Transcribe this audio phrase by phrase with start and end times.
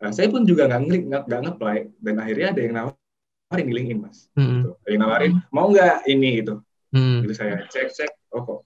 [0.00, 3.98] Nah, saya pun juga nggak nggak nggak nge-apply, dan akhirnya ada yang nawarin di LinkedIn,
[4.00, 4.18] Mas.
[4.32, 4.64] Hmm.
[4.64, 4.70] Gitu.
[4.80, 6.54] Ada yang nawarin, mau nggak ini gitu.
[6.90, 7.20] Hmm.
[7.22, 8.60] Gitu saya cek-cek, oh kok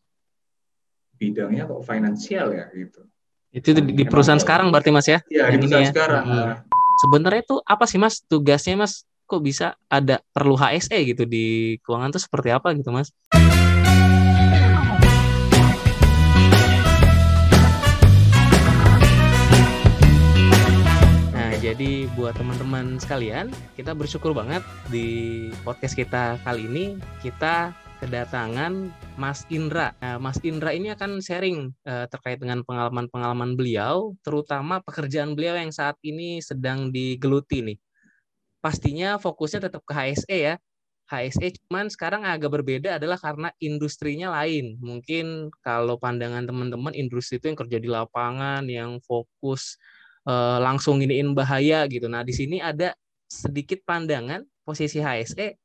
[1.19, 3.03] bidangnya kok finansial ya gitu.
[3.55, 5.19] Itu di, di perusahaan Emang- sekarang berarti Mas ya?
[5.31, 5.91] Iya, di perusahaan ya.
[5.91, 6.25] sekarang.
[6.27, 6.55] Hmm.
[7.03, 9.03] Sebenarnya itu apa sih Mas tugasnya Mas?
[9.25, 13.09] Kok bisa ada perlu HSE gitu di keuangan tuh seperti apa gitu Mas?
[21.75, 24.63] Jadi buat teman-teman sekalian, kita bersyukur banget
[24.95, 29.91] di podcast kita kali ini kita kedatangan Mas Indra.
[29.99, 35.75] Nah, Mas Indra ini akan sharing eh, terkait dengan pengalaman-pengalaman beliau, terutama pekerjaan beliau yang
[35.75, 37.79] saat ini sedang digeluti nih.
[38.63, 40.55] Pastinya fokusnya tetap ke HSE ya.
[41.11, 44.79] HSE cuman sekarang agak berbeda adalah karena industrinya lain.
[44.79, 49.75] Mungkin kalau pandangan teman-teman industri itu yang kerja di lapangan, yang fokus
[50.29, 52.07] eh, langsung iniin bahaya gitu.
[52.11, 52.93] Nah, di sini ada
[53.29, 55.57] sedikit pandangan posisi HSE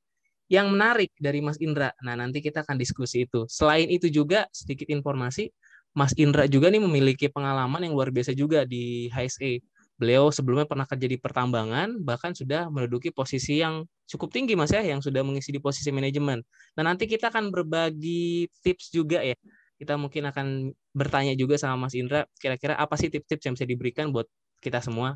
[0.49, 1.93] yang menarik dari Mas Indra.
[2.01, 3.45] Nah, nanti kita akan diskusi itu.
[3.45, 5.53] Selain itu juga sedikit informasi,
[5.93, 9.61] Mas Indra juga nih memiliki pengalaman yang luar biasa juga di HSE.
[9.99, 14.81] Beliau sebelumnya pernah kerja di pertambangan, bahkan sudah menduduki posisi yang cukup tinggi Mas ya,
[14.81, 16.41] yang sudah mengisi di posisi manajemen.
[16.79, 19.35] Nah, nanti kita akan berbagi tips juga ya.
[19.77, 24.11] Kita mungkin akan bertanya juga sama Mas Indra, kira-kira apa sih tips-tips yang bisa diberikan
[24.11, 24.27] buat
[24.59, 25.15] kita semua?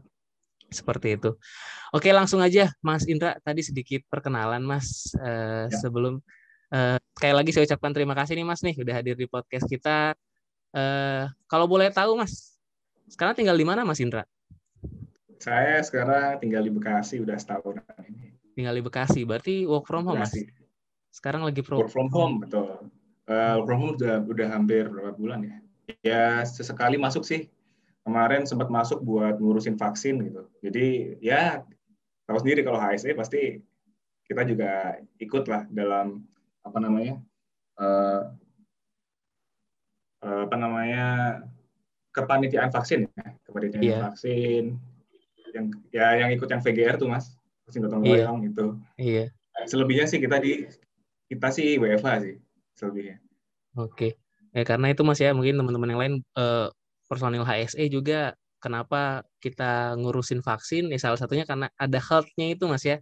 [0.74, 1.38] Seperti itu.
[1.94, 5.78] Oke, langsung aja Mas Indra tadi sedikit perkenalan Mas Eh, Ya.
[5.78, 6.18] sebelum
[6.74, 10.18] eh, sekali lagi saya ucapkan terima kasih nih Mas nih udah hadir di podcast kita.
[10.74, 12.58] Eh, kalau boleh tahu Mas,
[13.06, 14.26] sekarang tinggal di mana Mas Indra?
[15.38, 18.32] saya sekarang tinggal di Bekasi udah setahun ini.
[18.56, 20.32] Tinggal di Bekasi, berarti work from home Mas.
[20.32, 20.48] Bekasi.
[21.12, 21.84] Sekarang lagi pro.
[21.84, 22.90] Work from home, betul.
[23.28, 25.56] Uh, work from home udah, udah hampir berapa bulan ya?
[26.00, 27.52] Ya, sesekali masuk sih.
[28.04, 30.44] Kemarin sempat masuk buat ngurusin vaksin gitu.
[30.60, 31.64] Jadi ya,
[32.28, 33.64] tahu sendiri kalau HSE pasti
[34.28, 36.24] kita juga ikut lah dalam
[36.64, 37.20] apa namanya
[37.80, 38.28] uh,
[40.24, 41.06] uh, apa namanya
[42.12, 43.98] kepanitiaan vaksin ya, kepanitiaan Iya.
[44.04, 44.64] vaksin
[45.54, 48.28] yang ya yang ikut yang VGR tuh mas vaksin gotong Iya.
[48.28, 48.66] royong gitu.
[49.00, 49.24] Iya,
[49.64, 50.68] Selebihnya sih kita di
[51.30, 52.36] kita sih WFH sih
[52.76, 53.18] selebihnya.
[53.76, 54.12] oke.
[54.54, 56.68] Ya karena itu Mas ya, mungkin teman-teman yang lain eh,
[57.14, 62.82] personil HSE juga kenapa kita ngurusin vaksin ya salah satunya karena ada health-nya itu Mas
[62.88, 62.98] ya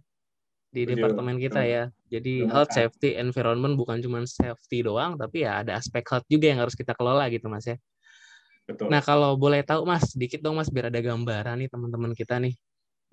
[0.72, 1.72] di Betul, departemen kita betul.
[1.74, 1.82] ya.
[2.12, 6.46] Jadi Betul, health, safety, environment bukan cuma safety doang, tapi ya ada aspek health juga
[6.52, 7.76] yang harus kita kelola gitu Mas ya.
[8.68, 8.90] Betul.
[8.90, 12.54] Nah kalau boleh tahu Mas, sedikit dong Mas biar ada gambaran nih teman-teman kita nih.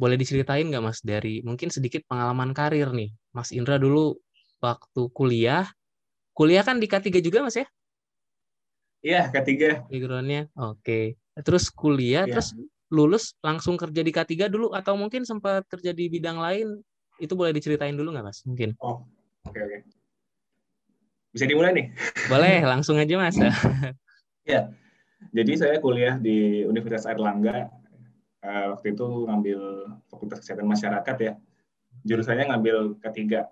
[0.01, 3.11] Boleh diceritain nggak Mas dari mungkin sedikit pengalaman karir nih.
[3.35, 4.17] Mas Indra dulu
[4.63, 5.65] waktu kuliah,
[6.37, 7.67] kuliah kan di K3 juga Mas ya?
[8.99, 9.87] Iya, ketiga.
[9.87, 12.35] backgroundnya oke terus kuliah Iya.
[12.35, 12.51] terus
[12.91, 16.83] lulus langsung kerja di K3 dulu atau mungkin sempat kerja di bidang lain
[17.15, 19.05] itu boleh diceritain dulu nggak mas mungkin Oh,
[19.47, 19.77] oke oke.
[21.29, 21.87] Bisa dimulai nih.
[22.27, 23.37] boleh langsung aja mas
[25.29, 27.67] Jadi saya kuliah di Universitas Airlangga.
[28.39, 29.59] Eh, waktu itu ngambil
[30.07, 31.33] Fakultas Kesehatan Masyarakat ya.
[32.07, 33.51] Jurusannya ngambil ketiga.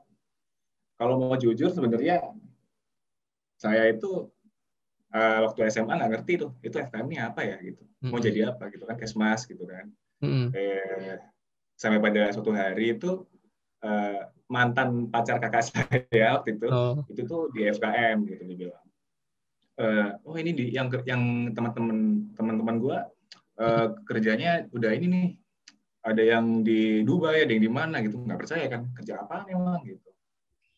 [0.96, 2.24] Kalau mau jujur sebenarnya
[3.60, 4.32] saya itu
[5.18, 7.82] eh, waktu SMA nggak ngerti tuh itu FKM-nya apa ya gitu.
[8.06, 8.26] Mau Mm-mm.
[8.30, 9.90] jadi apa gitu kan Kesmas gitu kan.
[10.22, 10.54] Mm-mm.
[10.54, 11.18] eh,
[11.74, 13.26] sampai pada suatu hari itu
[13.82, 18.86] eh, mantan pacar kakak saya waktu itu oh itu tuh di FKM gitu dibilang
[19.78, 22.98] Eh, oh ini di yang yang teman-teman teman-teman gue
[24.10, 25.28] kerjanya udah ini nih
[26.02, 29.86] ada yang di Dubai ada yang di mana gitu nggak percaya kan kerja apa memang
[29.86, 30.10] gitu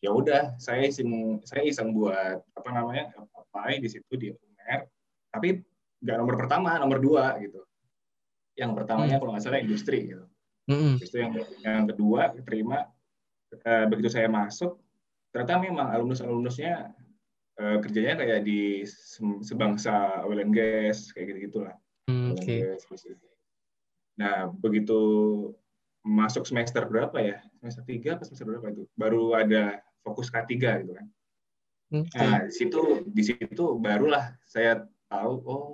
[0.04, 3.12] ya udah saya iseng saya iseng buat apa namanya
[3.50, 4.86] apply di situ di UNER
[5.34, 5.58] tapi
[6.00, 7.66] nggak nomor pertama nomor dua gitu.
[8.54, 10.24] Yang pertamanya kalau nggak salah industri gitu.
[10.70, 11.32] Habis itu yang
[11.66, 12.86] yang kedua terima
[13.66, 14.78] eh, begitu saya masuk
[15.34, 16.94] ternyata memang alumnus alumnusnya
[17.58, 18.86] eh, kerjanya kayak di
[19.42, 21.74] sebangsa oil and gas kayak gitu gitulah
[22.10, 22.56] Mm, oke.
[24.18, 24.98] nah begitu
[26.02, 27.38] masuk semester berapa ya?
[27.62, 28.82] Semester tiga apa semester berapa itu?
[28.98, 30.50] Baru ada fokus K3
[30.82, 31.06] gitu kan
[31.90, 35.64] nah di situ di situ barulah saya tahu oh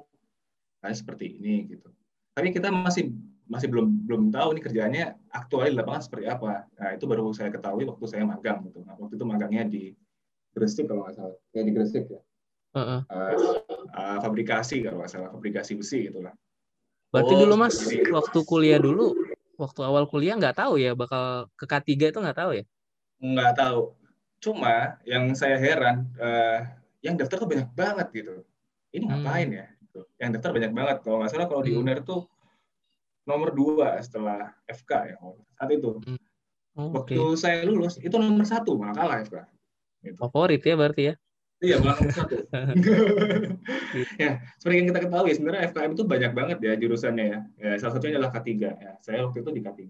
[0.81, 1.93] kayak seperti ini gitu
[2.33, 3.13] tapi kita masih
[3.47, 6.67] masih belum belum tahu nih kerjaannya aktual di lapangan seperti apa.
[6.67, 8.83] Nah itu baru saya ketahui waktu saya magang gitu.
[8.83, 9.95] Nah, waktu itu magangnya di
[10.51, 12.21] Gresik kalau nggak salah, ya di Gresik ya.
[12.75, 13.01] Heeh.
[13.07, 13.33] Uh,
[13.95, 16.35] uh, fabrikasi kalau nggak salah, fabrikasi besi gitulah.
[17.15, 18.03] berarti Oh, dulu mas ini.
[18.11, 19.15] waktu kuliah dulu
[19.57, 22.65] waktu awal kuliah nggak tahu ya bakal ke K3 itu nggak tahu ya
[23.23, 23.95] Nggak tahu.
[24.41, 26.61] Cuma yang saya heran, uh,
[27.01, 28.35] yang daftar tuh banyak banget gitu.
[28.93, 29.23] Ini Hmm.
[29.23, 29.67] ngapain ya?
[29.83, 30.01] Gitu.
[30.21, 30.97] Yang daftar banyak banget.
[31.03, 31.81] Kalau nggak salah kalau di Hmm.
[31.85, 32.29] UNER tuh
[33.27, 35.17] nomor dua setelah FK ya
[35.59, 35.99] saat itu.
[36.05, 36.21] Hmm.
[36.77, 39.37] Oh, Waktu saya lulus itu nomor satu malah kalah FK.
[40.05, 40.17] Gitu.
[40.21, 41.15] Favorit ya berarti ya.
[41.57, 42.37] Iya malah nomor satu.
[44.23, 44.31] ya
[44.61, 47.39] seperti yang kita ketahui sebenarnya FKM itu banyak banget ya jurusannya ya.
[47.57, 48.93] ya salah satunya adalah K3 ya.
[49.01, 49.81] Saya waktu itu di K3.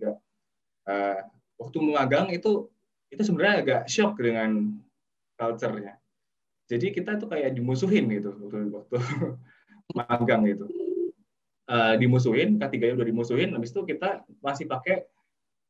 [0.87, 1.19] Eh,
[1.59, 2.71] waktu magang itu
[3.17, 4.77] itu sebenarnya agak shock dengan
[5.41, 5.97] culture-nya.
[6.69, 8.97] Jadi kita tuh kayak dimusuhin gitu waktu, waktu
[9.99, 10.69] magang gitu.
[11.67, 15.09] Eh, dimusuhin, K3 udah dimusuhin, habis itu kita masih pakai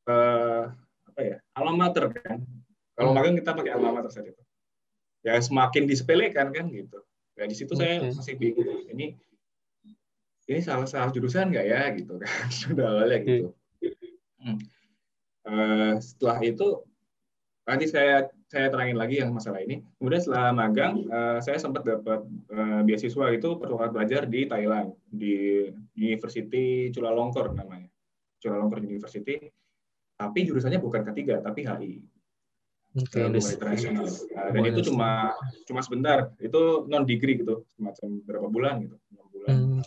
[0.06, 0.64] eh,
[1.06, 1.36] apa ya?
[1.54, 2.42] alma mater kan.
[2.98, 3.18] Kalau Hmm.
[3.22, 4.42] magang kita pakai alma mater saat itu.
[5.22, 6.98] Ya semakin disepelekan kan gitu.
[7.38, 8.86] Ya di situ saya masih bingung.
[8.90, 9.14] Ini
[10.46, 13.48] ini salah salah jurusan nggak ya gitu kan sudah awalnya gitu.
[14.38, 14.58] Hmm.
[15.46, 16.86] Eh, setelah itu
[17.66, 19.82] nanti saya saya terangin lagi yang masalah ini.
[19.98, 22.22] Kemudian setelah magang, eh, saya sempat dapat
[22.54, 25.66] eh, beasiswa itu pertukaran belajar di Thailand di
[25.98, 27.90] University Chulalongkorn namanya.
[28.38, 29.50] Chulalongkorn University.
[30.16, 31.92] Tapi jurusannya bukan K3 tapi HI.
[32.96, 34.08] Internasional.
[34.08, 35.36] Nah, dan itu cuma
[35.68, 36.32] cuma sebentar.
[36.40, 39.80] Itu non degree gitu, semacam berapa bulan gitu, enam bulan, Hmm,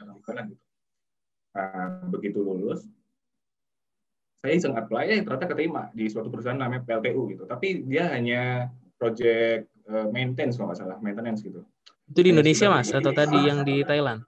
[0.00, 0.64] enam bulanan gitu.
[1.54, 2.88] Nah, begitu lulus,
[4.44, 7.48] saya iseng apply, ya ternyata keterima di suatu perusahaan namanya PLTU gitu.
[7.48, 8.68] Tapi dia hanya
[9.00, 11.64] project eh, maintenance kalau nggak salah, maintenance gitu.
[12.12, 14.20] Itu di Indonesia mas atau tadi yang di Thailand?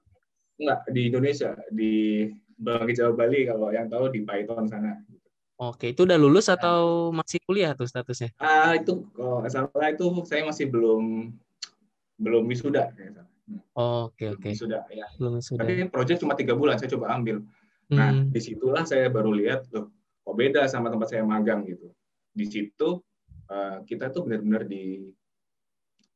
[0.56, 1.92] Enggak, di Indonesia, di
[2.56, 4.96] Bagi Jawa Bali kalau yang tahu di Python sana.
[5.60, 8.32] Oke, itu udah lulus atau masih kuliah tuh statusnya?
[8.40, 11.28] Ah itu kalau salah itu saya masih belum
[12.16, 13.32] belum wisuda kayak salah.
[13.76, 14.48] Oke, belum oke.
[14.48, 15.04] Wisuda ya.
[15.20, 15.68] Belum sudah.
[15.68, 17.44] Tapi project cuma tiga bulan saya coba ambil.
[17.92, 19.95] Nah Hmm, di situlah saya baru lihat loh
[20.26, 21.94] kok beda sama tempat saya magang gitu.
[22.34, 22.98] Di situ
[23.46, 25.06] eh, kita tuh benar-benar di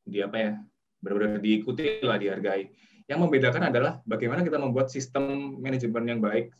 [0.03, 0.51] di apa ya
[0.99, 2.67] benar-benar diikuti lah dihargai.
[3.07, 6.51] Yang membedakan adalah bagaimana kita membuat sistem manajemen yang baik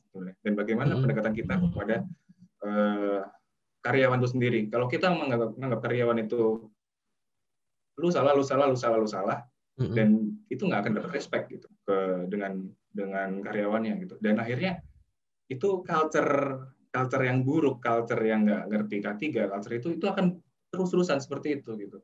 [0.44, 1.03] dan bagaimana Hmm.
[1.03, 2.07] pendekatan kita kepada
[2.63, 3.21] eh,
[3.81, 4.59] karyawan itu sendiri.
[4.69, 6.69] Kalau kita menganggap, menganggap karyawan itu
[7.97, 9.38] lu salah, lu salah, lu salah, lu salah,
[9.77, 9.94] mm-mm.
[9.97, 14.15] dan itu nggak akan dapat respect gitu ke dengan dengan karyawannya gitu.
[14.21, 14.80] Dan akhirnya
[15.50, 20.38] itu culture culture yang buruk, culture yang nggak ngerti K3, culture itu itu akan
[20.70, 21.98] terus-terusan seperti itu gitu.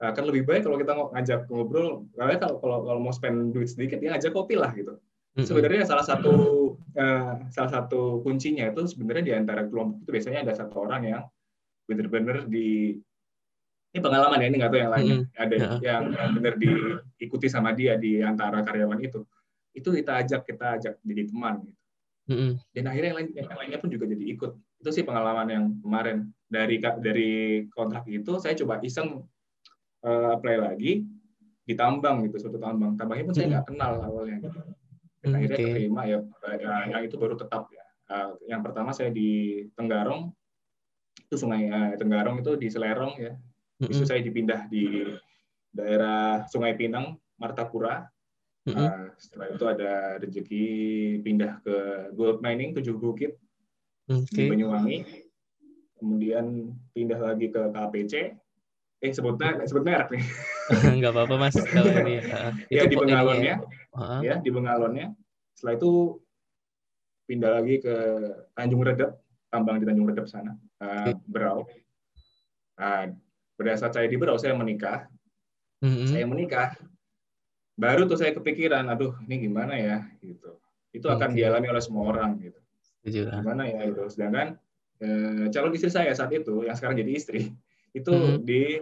[0.00, 4.00] Akan lebih baik kalau kita ngajak ngobrol, karena kalau kalau kalau mau spend duit sedikit
[4.00, 4.96] ya ngajak kopi lah gitu
[5.36, 6.32] sebenarnya salah satu
[6.96, 11.22] eh, salah satu kuncinya itu sebenarnya di antara kelompok itu biasanya ada satu orang yang
[11.84, 12.96] benar-benar di
[13.92, 15.68] ini pengalaman ya ini nggak tahu yang lainnya ada Ya.
[15.80, 19.28] yang yang benar diikuti sama dia di antara karyawan itu
[19.76, 21.80] itu kita ajak kita ajak jadi teman gitu.
[22.26, 22.58] Mm-mm.
[22.74, 24.52] dan akhirnya yang, lain, yang lainnya pun juga jadi ikut.
[24.82, 26.34] Itu sih pengalaman yang kemarin.
[26.46, 27.32] Dari dari
[27.70, 29.22] kontrak itu saya coba iseng
[30.02, 31.06] eh, apply lagi
[31.66, 32.98] di tambang gitu suatu tambang.
[32.98, 33.52] Tambangnya pun saya Mm.
[33.54, 34.38] nggak kenal awalnya.
[34.42, 34.60] Gitu
[35.26, 35.72] dan Hmm, akhirnya oke.
[35.74, 36.18] terima ya,
[36.54, 37.82] ya yang itu baru tetap ya.
[38.06, 40.30] Eh, yang pertama saya di Tenggarong.
[41.26, 43.34] Itu sungai eh, Tenggarong itu di Selerong ya.
[43.76, 43.92] Mm-mm.
[43.92, 45.04] itu saya dipindah di
[45.68, 48.08] daerah Sungai Pinang Martapura
[48.66, 48.82] Mm-mm.
[48.82, 50.66] Eh, setelah itu ada rezeki
[51.22, 51.76] pindah ke
[52.18, 53.38] gold mining tujuh bukit
[54.10, 54.26] Oke.
[54.34, 54.98] di Banyuwangi
[55.96, 58.34] kemudian pindah lagi ke KPC
[58.96, 60.24] eh sebutnya sebut merek nih
[60.98, 61.54] Nggak apa-apa mas.
[61.74, 63.62] Kalau ini, uh, ya di Bengalonnya
[63.94, 64.20] Uh-uh.
[64.24, 65.14] ya di Bengalonnya
[65.54, 65.92] setelah itu
[67.30, 67.94] pindah lagi ke
[68.58, 69.14] Tanjung Redep
[69.46, 71.22] tambang di Tanjung Redep sana eh, Oke.
[71.30, 71.70] Berau
[72.74, 73.14] nah,
[73.54, 75.06] pada saat saya di Berau saya menikah
[75.86, 76.10] Mm-mm.
[76.10, 76.74] saya menikah
[77.76, 80.56] baru tuh saya kepikiran aduh ini gimana ya gitu
[80.90, 81.36] itu akan Oke.
[81.36, 82.56] dialami oleh semua orang gitu
[83.04, 83.28] Setuju.
[83.28, 83.40] ah.
[83.44, 84.56] gimana ya itu sedangkan
[84.98, 87.52] eh, calon istri saya saat itu yang sekarang jadi istri
[87.98, 88.80] itu di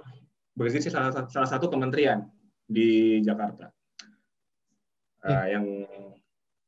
[0.55, 2.25] bekerja di salah, satu- salah satu kementerian
[2.65, 3.69] di Jakarta
[5.25, 5.49] Eh, Hmm.
[5.49, 5.67] yang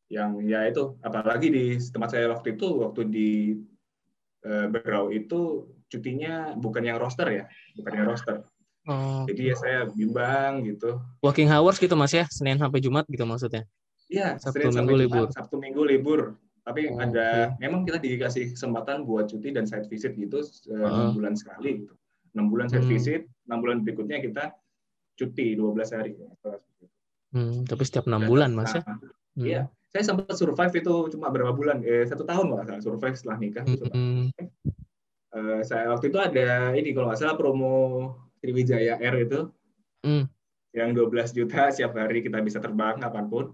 [0.08, 3.30] yang ya itu apalagi di tempat saya waktu itu waktu di
[4.40, 7.44] eh, Berau itu cutinya bukan yang roster ya
[7.76, 8.40] bukan yang roster
[8.86, 13.26] Oh, jadi ya saya bimbang gitu working hours gitu mas ya, Senin sampai Jumat gitu
[13.26, 13.66] maksudnya.
[14.06, 15.26] Iya, Sabtu Senin Minggu sampai libur.
[15.34, 16.20] Sabtu Minggu libur.
[16.62, 21.10] Tapi Oh, ada, memang kita dikasih kesempatan buat cuti dan site visit gitu eh, enam
[21.10, 21.14] Heeh.
[21.14, 21.82] bulan sekali.
[21.82, 21.94] Gitu.
[22.34, 22.92] Enam bulan site Hmm.
[22.94, 24.54] visit, enam bulan berikutnya kita
[25.18, 26.14] cuti 12 hari.
[27.34, 28.82] Hmm, tapi setiap enam bulan mas ya.
[28.86, 28.98] Nah,
[29.36, 29.44] Hmm.
[29.44, 29.62] Iya,
[29.92, 31.84] saya sempat survive itu cuma berapa bulan?
[31.84, 33.68] Eh, satu tahun nggak survive setelah nikah.
[33.68, 34.24] Hmm, hmm.
[35.36, 38.16] Eh, saya waktu itu ada ini kalau nggak salah promo
[38.46, 39.50] Sriwijaya Air itu,
[40.06, 40.30] Hmm.
[40.70, 43.44] yang 12 juta setiap hari kita bisa terbang kapan pun.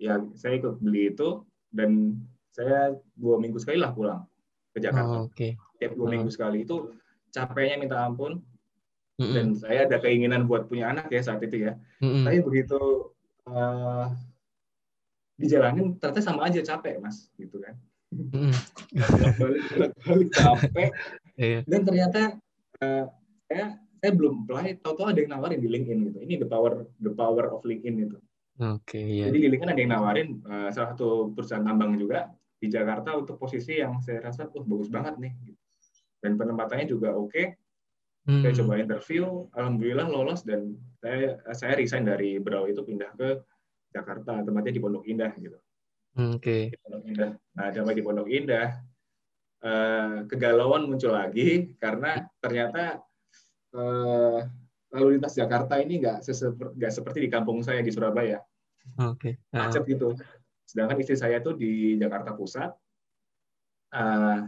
[0.00, 2.16] Ya, saya ikut beli itu dan
[2.48, 4.24] saya dua minggu sekali lah pulang
[4.72, 5.20] ke Jakarta.
[5.20, 5.60] Oh, Oke.
[5.76, 6.10] Tiap dua Oh.
[6.10, 6.88] minggu sekali itu
[7.28, 8.40] capeknya minta ampun
[9.20, 9.34] Mm-mm.
[9.34, 11.76] dan saya ada keinginan buat punya anak ya saat itu ya.
[12.00, 12.24] Mm-mm.
[12.24, 12.80] Tapi begitu
[13.44, 14.06] eh,
[15.36, 17.76] dijalanin ternyata sama aja capek mas gitu kan
[18.14, 18.54] Mm.
[19.42, 19.62] balik
[20.06, 20.90] balik capek
[21.34, 21.66] Iya.
[21.66, 22.20] dan ternyata
[22.78, 23.04] eh,
[23.50, 23.74] saya
[24.04, 27.48] saya belum apply tahu-tahu ada yang nawarin di LinkedIn gitu ini the power the power
[27.48, 28.20] of LinkedIn itu
[28.60, 29.32] Oke, iya.
[29.32, 32.28] jadi di LinkedIn ada yang nawarin eh, salah satu perusahaan tambang juga
[32.60, 35.60] di Jakarta untuk posisi yang saya rasa tuh bagus banget nih gitu.
[36.20, 37.64] dan penempatannya juga oke
[38.24, 38.40] Hmm.
[38.40, 43.36] saya coba interview alhamdulillah lolos dan saya saya resign dari Brau itu pindah ke
[43.92, 45.60] Jakarta tempatnya di Pondok Indah gitu
[46.32, 46.72] Oke.
[46.72, 48.80] di Pondok Indah nah sampai di Pondok Indah
[49.60, 53.04] eh, kegalauan muncul lagi karena ternyata
[53.74, 54.40] eh,
[54.94, 58.38] lalu lintas Jakarta ini nggak seseper- nggak seperti di kampung saya di Surabaya.
[59.00, 59.42] Oke.
[59.50, 60.14] Ah, macet gitu.
[60.64, 62.70] Sedangkan istri saya tuh di Jakarta Pusat.
[63.94, 64.38] Eh,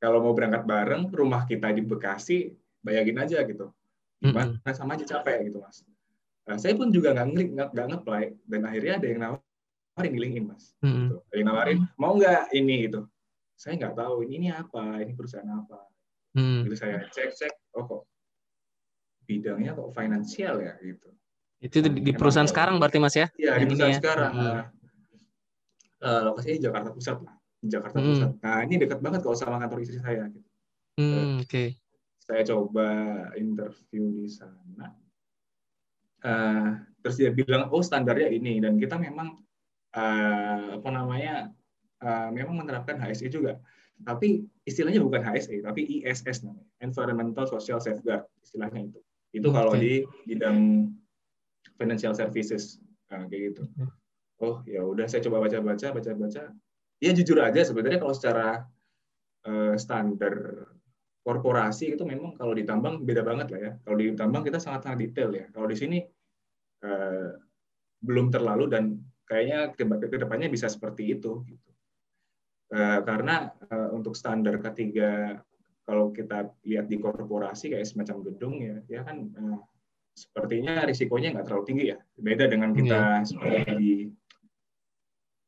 [0.00, 2.50] kalau mau berangkat bareng rumah kita di Bekasi
[2.82, 3.70] bayangin aja gitu.
[4.20, 5.80] Gimana sama aja capek gitu mas.
[6.44, 8.24] Nah, saya pun juga nggak ngeklik nggak nge-apply.
[8.44, 10.72] Dan akhirnya ada yang nawarin di LinkedIn mas.
[10.82, 11.08] Mm-mm.
[11.08, 11.16] gitu.
[11.20, 12.88] ada yang nawarin mau nggak ini?
[12.88, 13.00] Gitu.
[13.56, 15.04] Saya nggak tahu ini ini apa?
[15.04, 15.90] Ini perusahaan apa?
[16.30, 16.62] Mm.
[16.62, 18.00] gitu saya cek cek oh kok
[19.30, 21.06] bidangnya kok finansial ya gitu
[21.62, 23.26] Itu di, di perusahaan Emang- sekarang berarti Mas ya?
[23.38, 23.96] Iya di pusat ya?
[24.02, 24.42] sekarang Mm.
[24.42, 24.64] Nah,
[26.00, 28.06] eh, lokasinya di Jakarta Pusat lah di Jakarta Mm.
[28.10, 30.48] Pusat nah ini dekat banget kalau sama kantor istri saya gitu.
[30.98, 31.78] Hmm, Oke.
[32.20, 32.88] saya coba
[33.34, 34.92] interview di sana.
[36.20, 36.68] Eh,
[37.00, 39.40] terus dia bilang, oh standarnya ini dan kita memang
[39.90, 41.50] eh, apa namanya,
[41.98, 43.58] eh, memang menerapkan HSE juga.
[44.00, 49.00] Tapi istilahnya bukan HSE, tapi ISS namanya, Environmental Social Safeguard istilahnya itu.
[49.30, 49.80] Itu kalau Oke.
[49.80, 49.92] di
[50.26, 50.90] bidang
[51.78, 53.62] financial services Nah, kayak gitu.
[53.66, 53.94] Oke.
[54.40, 56.42] Oh ya udah saya coba baca-baca, baca-baca.
[57.02, 58.64] Ya jujur aja sebenarnya kalau secara
[59.44, 60.64] eh, standar
[61.20, 63.72] korporasi itu memang kalau ditambang beda banget lah ya.
[63.84, 65.46] Kalau di tambang kita sangat-sangat detail ya.
[65.52, 65.98] Kalau di sini
[66.86, 67.30] eh,
[68.00, 68.96] belum terlalu dan
[69.28, 71.44] kayaknya ke ke depannya bisa seperti itu.
[71.44, 71.70] Gitu.
[72.72, 75.36] Eh, karena eh, untuk standar ketiga
[75.84, 79.58] kalau kita lihat di korporasi kayak semacam gedung ya, ya kan eh,
[80.14, 81.98] sepertinya risikonya nggak terlalu tinggi ya.
[82.14, 83.92] Beda dengan kita seperti di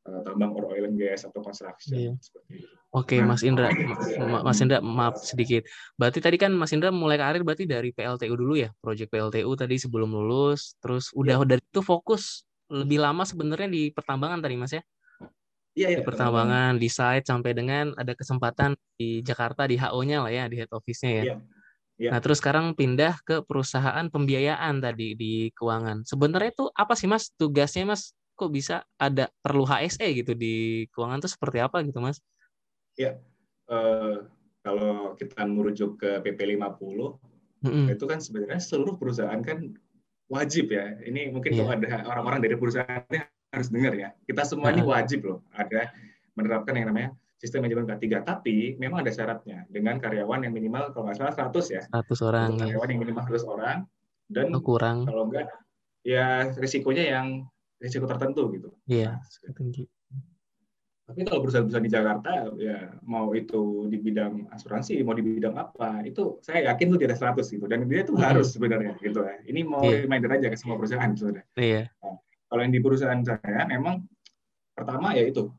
[0.03, 2.13] eh, tambang or oil and gas atau construction Iya.
[2.19, 2.67] seperti itu.
[2.93, 3.33] Oke, Nah.
[3.33, 3.73] Mas Indra.
[4.21, 5.65] Ma- Mas Indra, maaf sedikit.
[5.97, 9.81] Berarti tadi kan Mas Indra mulai karir berarti dari PLTU dulu ya, proyek PLTU tadi
[9.81, 11.57] sebelum lulus, terus udah Iya.
[11.57, 14.85] dari itu fokus lebih lama sebenarnya di pertambangan tadi Mas ya?
[15.73, 20.29] Iya, iya, Di pertambangan, di site sampai dengan ada kesempatan di Jakarta di HO-nya lah
[20.29, 21.23] ya, di head office-nya ya.
[21.25, 21.35] Iya.
[21.93, 22.09] Iya.
[22.13, 26.05] Nah, terus sekarang pindah ke perusahaan pembiayaan tadi di keuangan.
[26.05, 28.13] Sebenarnya itu apa sih Mas tugasnya Mas?
[28.33, 32.17] Kok bisa ada perlu HSE gitu di keuangan itu seperti apa gitu Mas?
[32.97, 33.13] Eh,
[34.65, 37.17] kalau kita merujuk ke PP 50
[37.63, 37.87] Mm-mm.
[37.93, 39.73] itu kan sebenarnya seluruh perusahaan kan
[40.29, 40.97] wajib ya.
[41.01, 41.59] Ini mungkin Iya.
[41.61, 44.09] kalau ada orang-orang dari perusahaannya harus dengar ya.
[44.25, 45.93] Kita semua ini wajib loh ada
[46.33, 48.25] menerapkan yang namanya sistem manajemen K3.
[48.25, 51.81] Tapi memang ada syaratnya dengan karyawan yang minimal kalau nggak salah 100 ya.
[51.93, 52.63] 100 orang Untuk ya.
[52.73, 53.77] karyawan yang minimal 100 orang
[54.33, 55.05] dan Oh, kurang.
[55.05, 55.45] kalau enggak
[56.01, 57.27] ya risikonya yang
[57.77, 58.73] risiko tertentu gitu.
[58.89, 59.21] Iya.
[59.53, 59.85] Tinggi.
[61.03, 65.99] Tapi kalau perusahaan-perusahaan di Jakarta, ya mau itu di bidang asuransi, mau di bidang apa,
[66.07, 67.67] itu saya yakin tuh atas 100 gitu.
[67.67, 68.23] Dan dia tuh Mhm.
[68.23, 69.35] harus sebenarnya gitu ya.
[69.43, 70.07] Ini mau Iya.
[70.07, 71.43] reminder aja ke semua perusahaan sebenarnya.
[71.59, 71.83] Iya.
[72.53, 74.05] Kalau yang di perusahaan saya memang
[74.77, 75.49] pertama ya itu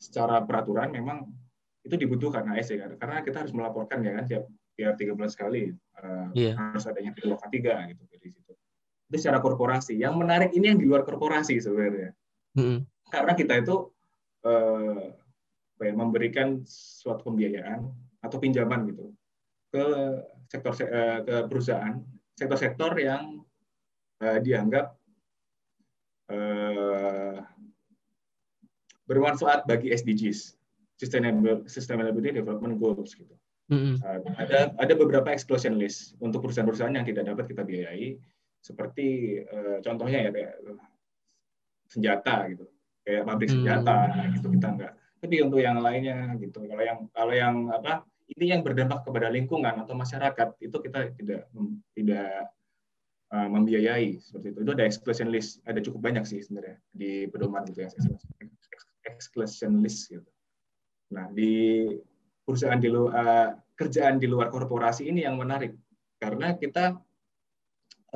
[0.00, 1.28] secara peraturan memang
[1.84, 2.96] itu dibutuhkan ASC kan.
[2.96, 6.56] Karena kita harus melaporkan ya kan tiap tiap tiga bulan sekali eh, Iya.
[6.56, 7.56] harus adanya P2 K3
[7.92, 8.52] gitu dari situ.
[9.12, 10.00] Itu secara korporasi.
[10.00, 12.16] Yang menarik ini yang di luar korporasi sebenarnya
[12.56, 12.88] Mm-mm.
[13.12, 13.92] karena kita itu
[14.48, 15.12] eh,
[15.84, 17.84] ya, memberikan suatu pembiayaan
[18.24, 19.12] atau pinjaman gitu
[19.68, 19.84] ke
[20.48, 22.00] sektor eh, ke perusahaan
[22.32, 23.44] sektor-sektor yang
[24.24, 24.96] eh, dianggap
[26.32, 27.36] eh,
[29.04, 30.56] bermanfaat bagi SDGs
[30.96, 33.34] Sustainable Sustainability Development Goals gitu.
[33.72, 33.96] Mm-mm.
[34.04, 38.20] Uh, ada ada beberapa exclusion list untuk perusahaan-perusahaan yang tidak dapat kita biayai
[38.60, 40.52] seperti uh, contohnya ya kayak
[41.88, 42.68] senjata gitu
[43.08, 47.56] kayak pabrik senjata gitu kita enggak tapi untuk yang lainnya gitu kalau yang kalau yang
[47.72, 48.04] apa
[48.36, 51.48] ini yang berdampak kepada lingkungan atau masyarakat itu kita tidak
[51.96, 52.52] tidak
[53.32, 54.58] uh, membiayai seperti itu.
[54.66, 57.90] Itu ada exclusion list ada cukup banyak sih sebenarnya di pedoman gitu ya.
[59.08, 60.26] Exclusion list gitu.
[61.14, 61.86] Nah di
[62.44, 65.72] perusahaan di luar uh, kerjaan di luar korporasi ini yang menarik.
[66.20, 66.98] Karena kita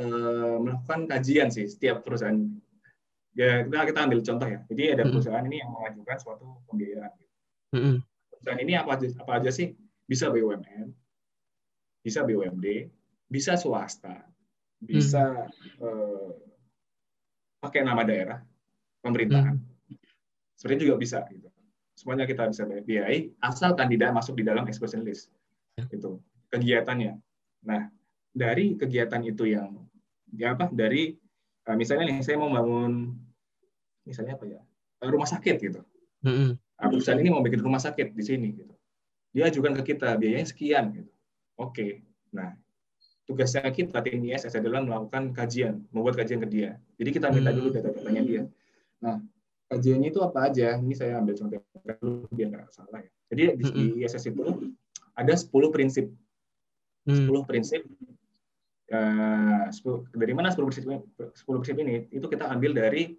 [0.00, 2.36] uh, melakukan kajian sih setiap perusahaan.
[3.38, 4.60] Ya kita kita ambil contoh ya.
[4.66, 5.12] Jadi ada Mm-mm.
[5.14, 7.12] perusahaan ini yang mengajukan suatu pembiayaan.
[7.76, 7.96] Mm-mm.
[8.32, 9.76] perusahaan ini apa aja apa aja sih?
[10.08, 10.88] Bisa BUMN
[12.08, 12.88] bisa BUMD
[13.28, 14.24] bisa swasta
[14.78, 15.50] bisa
[15.82, 16.30] eh,
[17.58, 18.38] pakai nama daerah
[19.02, 19.58] pemerintahan
[20.58, 21.50] seperti juga bisa gitu.
[21.98, 25.30] Semuanya kita bisa biayai asalkan tidak masuk di dalam expression list.
[25.78, 25.86] Ya.
[25.90, 27.18] Itu kegiatannya.
[27.66, 27.90] Nah,
[28.30, 29.86] dari kegiatan itu yang
[30.34, 30.70] ya apa?
[30.70, 31.14] Dari
[31.66, 33.14] eh, misalnya nih saya mau bangun
[34.06, 34.60] misalnya apa ya?
[35.02, 35.82] Eh, rumah sakit gitu.
[36.78, 38.74] Nah, perusahaan ini mau bikin rumah sakit di sini gitu.
[39.34, 41.10] Dia ajukan ke kita biayanya sekian gitu.
[41.58, 42.06] Oke.
[42.30, 42.54] Nah,
[43.28, 46.70] tugasnya kita tim ISS adalah melakukan kajian, membuat kajian ke dia.
[46.96, 47.76] Jadi kita minta dulu hmm.
[47.76, 48.42] data-datanya dia.
[49.04, 49.20] Nah,
[49.68, 50.80] kajiannya itu apa aja?
[50.80, 51.60] Ini saya ambil contoh
[52.00, 53.12] dulu biar nggak salah ya.
[53.28, 54.72] Jadi di, di ISS itu
[55.12, 56.08] ada 10 prinsip.
[57.04, 57.44] 10 hmm.
[57.44, 57.84] prinsip.
[58.88, 59.68] Uh,
[60.16, 62.08] dari mana 10 prinsip, 10 prinsip ini?
[62.08, 63.12] Itu kita ambil dari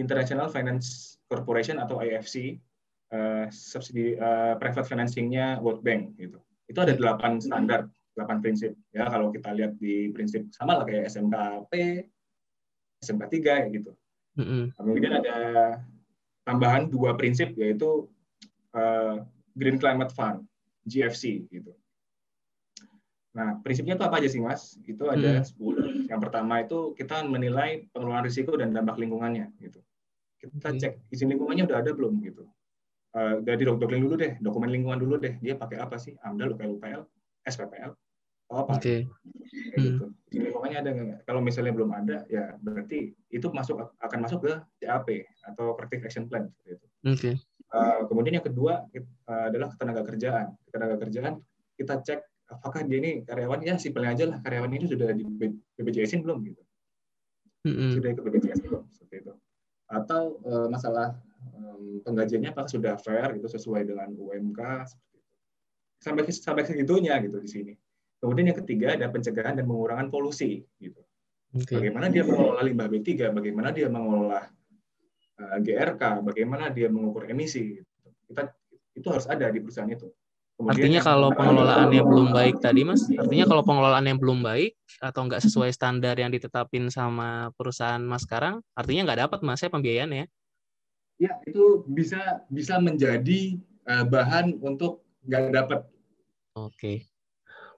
[0.00, 2.56] International Finance Corporation atau IFC,
[3.12, 6.40] uh, subsidi uh, private financingnya World Bank gitu.
[6.64, 8.72] Itu ada delapan standar, delapan prinsip.
[8.94, 11.72] Ya kalau kita lihat di prinsip sama lah kayak SMKP,
[13.02, 13.92] SMK 3 ya gitu.
[14.34, 14.62] Mm-hmm.
[14.78, 15.38] Kemudian ada
[16.42, 18.06] tambahan dua prinsip yaitu
[18.74, 19.22] uh,
[19.54, 20.46] Green Climate Fund
[20.84, 21.72] GFC gitu.
[23.34, 24.78] Nah, prinsipnya itu apa aja sih, Mas?
[24.86, 26.06] Itu ada hmm.
[26.06, 26.06] 10.
[26.06, 29.82] Yang pertama itu kita menilai pengelolaan risiko dan dampak lingkungannya gitu.
[30.38, 32.46] Kita cek izin lingkungannya udah ada belum gitu.
[33.14, 35.34] Uh, dari dokumen dulu deh, dokumen lingkungan dulu deh.
[35.42, 36.14] Dia pakai apa sih?
[36.22, 37.02] AMDAL, UPL, UPL,
[37.42, 37.90] SPPL,
[38.54, 38.78] Apa?
[38.78, 38.80] Oke.
[38.80, 39.00] Okay.
[39.78, 40.06] gitu.
[40.10, 40.12] Hmm.
[40.34, 41.20] lingkungannya ada nggak?
[41.26, 45.08] Kalau misalnya belum ada, ya berarti itu masuk akan masuk ke CAP
[45.46, 46.86] atau Practice Action Plan seperti itu.
[46.86, 47.18] Oke.
[47.18, 47.34] Okay.
[47.74, 50.54] Uh, kemudian yang kedua uh, adalah ketenaga kerjaan.
[50.66, 51.34] Ketenaga kerjaan
[51.74, 52.20] kita cek
[52.50, 55.24] apakah dia ini karyawan ya simpelnya aja lah karyawan ini sudah di
[55.80, 56.62] BPJS belum gitu.
[57.64, 57.90] Mm-hmm.
[57.96, 59.32] Sudah ikut BPJS belum seperti itu.
[59.88, 61.18] Atau uh, masalah
[61.56, 65.32] um, penggajiannya apakah sudah fair gitu sesuai dengan UMK seperti itu.
[65.98, 67.74] Sampai sampai segitunya gitu di sini.
[68.24, 70.64] Kemudian yang ketiga ada pencegahan dan pengurangan polusi.
[70.80, 70.96] Gitu.
[71.52, 71.76] Okay.
[71.76, 74.48] Bagaimana dia mengelola limbah B3, bagaimana dia mengelola
[75.36, 77.76] uh, eh, GRK, bagaimana dia mengukur emisi.
[77.76, 78.08] Gitu.
[78.32, 78.48] Kita
[78.96, 80.08] itu harus ada di perusahaan itu.
[80.56, 83.04] Kemudian artinya kalau pengelolaannya belum baik tadi, Mas.
[83.12, 84.72] Artinya kalau pengelolaannya belum baik
[85.04, 89.68] atau nggak sesuai standar yang ditetapin sama perusahaan Mas sekarang, artinya nggak dapat Mas ya
[89.68, 90.24] pembiayaan ya?
[91.20, 95.80] Ya itu bisa bisa menjadi uh, bahan untuk nggak dapat.
[96.56, 97.13] Oke.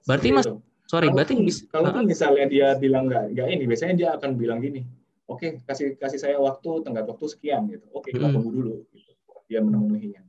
[0.07, 0.47] Berarti Mas,
[0.87, 4.39] sorry, kalau berarti bisa, kalau pun misalnya dia bilang nggak nggak ini, biasanya dia akan
[4.39, 4.87] bilang gini,
[5.27, 8.35] oke okay, kasih kasih saya waktu tenggat waktu sekian gitu, oke okay, kita hmm.
[8.39, 9.11] tunggu dulu, gitu.
[9.51, 10.23] dia memenuhinya.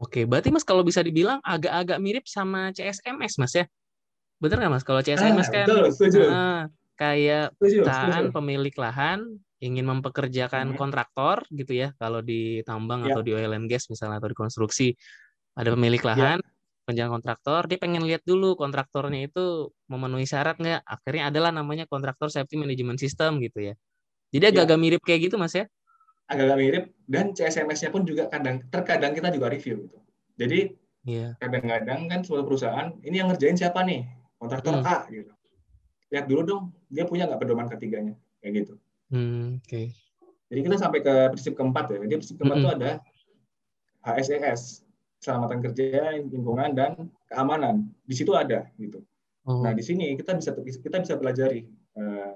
[0.00, 3.64] Oke, berarti Mas kalau bisa dibilang agak-agak mirip sama CSMS Mas ya,
[4.42, 4.84] bener nggak Mas?
[4.84, 5.84] Kalau CSMS ah, kan betul,
[6.26, 6.62] uh,
[6.98, 10.78] kayak perusahaan pemilik lahan ingin mempekerjakan hmm.
[10.80, 13.14] kontraktor gitu ya, kalau di tambang ya.
[13.14, 14.88] atau di oil and gas misalnya atau di konstruksi
[15.54, 16.08] ada pemilik ya.
[16.10, 16.40] lahan.
[16.42, 16.58] Ya
[16.90, 22.26] penjagaan kontraktor dia pengen lihat dulu kontraktornya itu memenuhi syarat nggak akhirnya adalah namanya kontraktor
[22.28, 23.74] safety management system gitu ya
[24.34, 24.82] jadi agak-agak ya.
[24.82, 25.70] mirip kayak gitu mas ya
[26.26, 29.98] agak-agak mirip dan CSMS-nya pun juga kadang terkadang kita juga review gitu
[30.34, 30.74] jadi
[31.06, 31.30] yeah.
[31.38, 34.06] kadang-kadang kan sebuah perusahaan ini yang ngerjain siapa nih
[34.42, 34.86] kontraktor hmm.
[34.86, 35.32] A gitu
[36.10, 38.74] lihat dulu dong dia punya nggak pedoman ketiganya kayak gitu
[39.14, 39.94] hmm, oke okay.
[40.50, 42.78] jadi kita sampai ke prinsip keempat ya jadi prinsip keempat itu -hmm.
[42.82, 42.90] ada
[44.00, 44.89] HSES
[45.20, 47.92] keselamatan kerja, lingkungan dan keamanan.
[48.08, 49.04] Di situ ada gitu.
[49.44, 49.60] Oh.
[49.60, 51.68] Nah di sini kita bisa kita bisa pelajari
[52.00, 52.34] uh,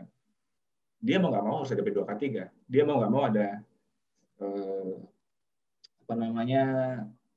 [1.00, 2.24] dia mau nggak mau harus ada B2K3.
[2.68, 3.64] Dia mau nggak mau ada
[4.44, 4.94] uh,
[6.04, 6.62] apa namanya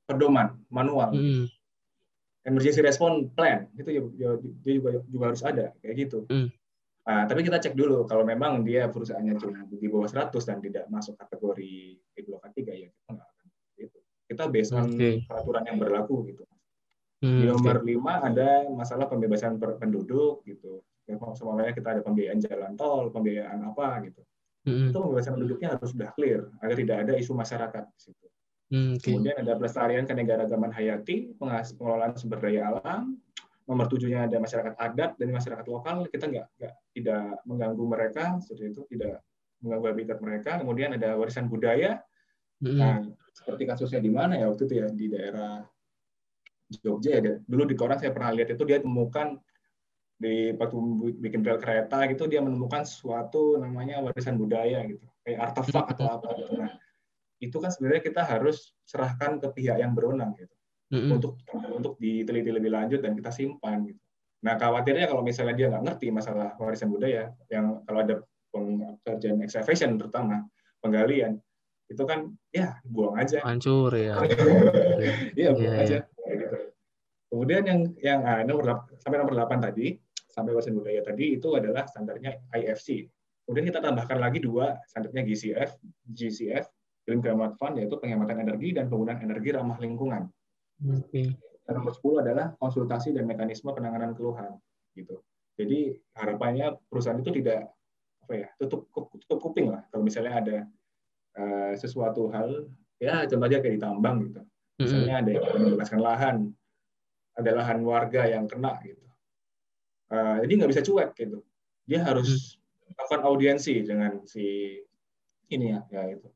[0.04, 1.16] pedoman manual.
[1.16, 1.48] Mm.
[2.48, 6.28] Emergency response plan itu juga, juga, juga harus ada kayak gitu.
[6.28, 6.48] Mm.
[7.08, 10.84] Nah, tapi kita cek dulu kalau memang dia perusahaannya cuma di bawah 100 dan tidak
[10.92, 13.27] masuk kategori B2K3 ya kita nggak
[14.28, 15.24] kita based on okay.
[15.24, 16.44] peraturan yang berlaku gitu.
[17.18, 17.98] Hmm, di nomor okay.
[17.98, 20.84] 5 ada masalah pembebasan penduduk gitu.
[21.08, 24.22] Ya, semuanya kita ada pembiayaan jalan tol, pembiayaan apa gitu.
[24.68, 24.92] Hmm.
[24.92, 28.26] Itu pembebasan penduduknya harus sudah clear agar tidak ada isu masyarakat di situ.
[28.68, 29.16] Hmm, okay.
[29.16, 33.16] Kemudian ada pelestarian kenegaragaman hayati, pengelolaan sumber daya alam.
[33.64, 36.04] Nomor tujuhnya ada masyarakat adat dan masyarakat lokal.
[36.08, 39.24] Kita nggak, nggak tidak mengganggu mereka seperti itu, tidak
[39.64, 40.50] mengganggu habitat mereka.
[40.60, 42.00] Kemudian ada warisan budaya.
[42.60, 42.76] Hmm.
[42.76, 42.96] Nah,
[43.38, 45.62] seperti kasusnya di mana ya waktu itu ya di daerah
[46.82, 49.38] Jogja ya dulu di koran saya pernah lihat itu dia temukan
[50.18, 50.76] di waktu
[51.22, 56.28] bikin rel kereta gitu dia menemukan suatu namanya warisan budaya gitu kayak artefak atau apa
[56.42, 56.58] gitu.
[56.58, 56.74] Nah
[57.38, 60.50] itu kan sebenarnya kita harus serahkan ke pihak yang berwenang gitu
[60.90, 61.14] mm-hmm.
[61.14, 61.38] untuk
[61.70, 64.02] untuk diteliti lebih lanjut dan kita simpan gitu.
[64.42, 68.14] Nah khawatirnya kalau misalnya dia nggak ngerti masalah warisan budaya yang kalau ada
[68.50, 70.42] pekerjaan excavation terutama
[70.82, 71.38] penggalian
[71.88, 74.20] itu kan ya buang aja hancur ya
[75.38, 76.36] iya buang yeah, aja yeah.
[76.36, 76.56] gitu
[77.28, 79.96] kemudian yang yang ah, nomor sampai nomor 8 tadi
[80.28, 83.08] sampai wawasan budaya tadi itu adalah standarnya IFC
[83.48, 85.80] kemudian kita tambahkan lagi dua standarnya GCF
[86.12, 86.68] GCF
[87.08, 90.28] Green Climate Fund yaitu penghematan energi dan penggunaan energi ramah lingkungan.
[90.92, 91.32] Oke.
[91.64, 94.60] Dan nomor 10 adalah konsultasi dan mekanisme penanganan keluhan.
[94.92, 95.16] Gitu.
[95.56, 97.72] Jadi harapannya perusahaan itu tidak
[98.28, 100.56] apa ya tutup tutup kuping lah kalau misalnya ada
[101.36, 104.40] uh, sesuatu hal ya contoh aja kayak di tambang gitu.
[104.78, 106.36] Misalnya ada yang membebaskan lahan,
[107.34, 109.02] ada lahan warga yang kena gitu.
[110.08, 111.42] Uh, jadi nggak bisa cuek gitu.
[111.84, 112.56] Dia harus
[112.94, 114.78] melakukan audiensi dengan si
[115.50, 116.28] ini ya, ya itu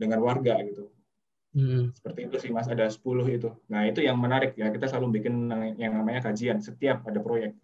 [0.00, 0.90] dengan warga gitu.
[1.54, 1.94] Hmm.
[1.94, 2.98] Seperti itu sih Mas, ada 10
[3.30, 3.46] itu.
[3.70, 4.74] Nah, itu yang menarik ya.
[4.74, 5.46] Kita selalu bikin
[5.78, 7.54] yang namanya kajian setiap ada proyek.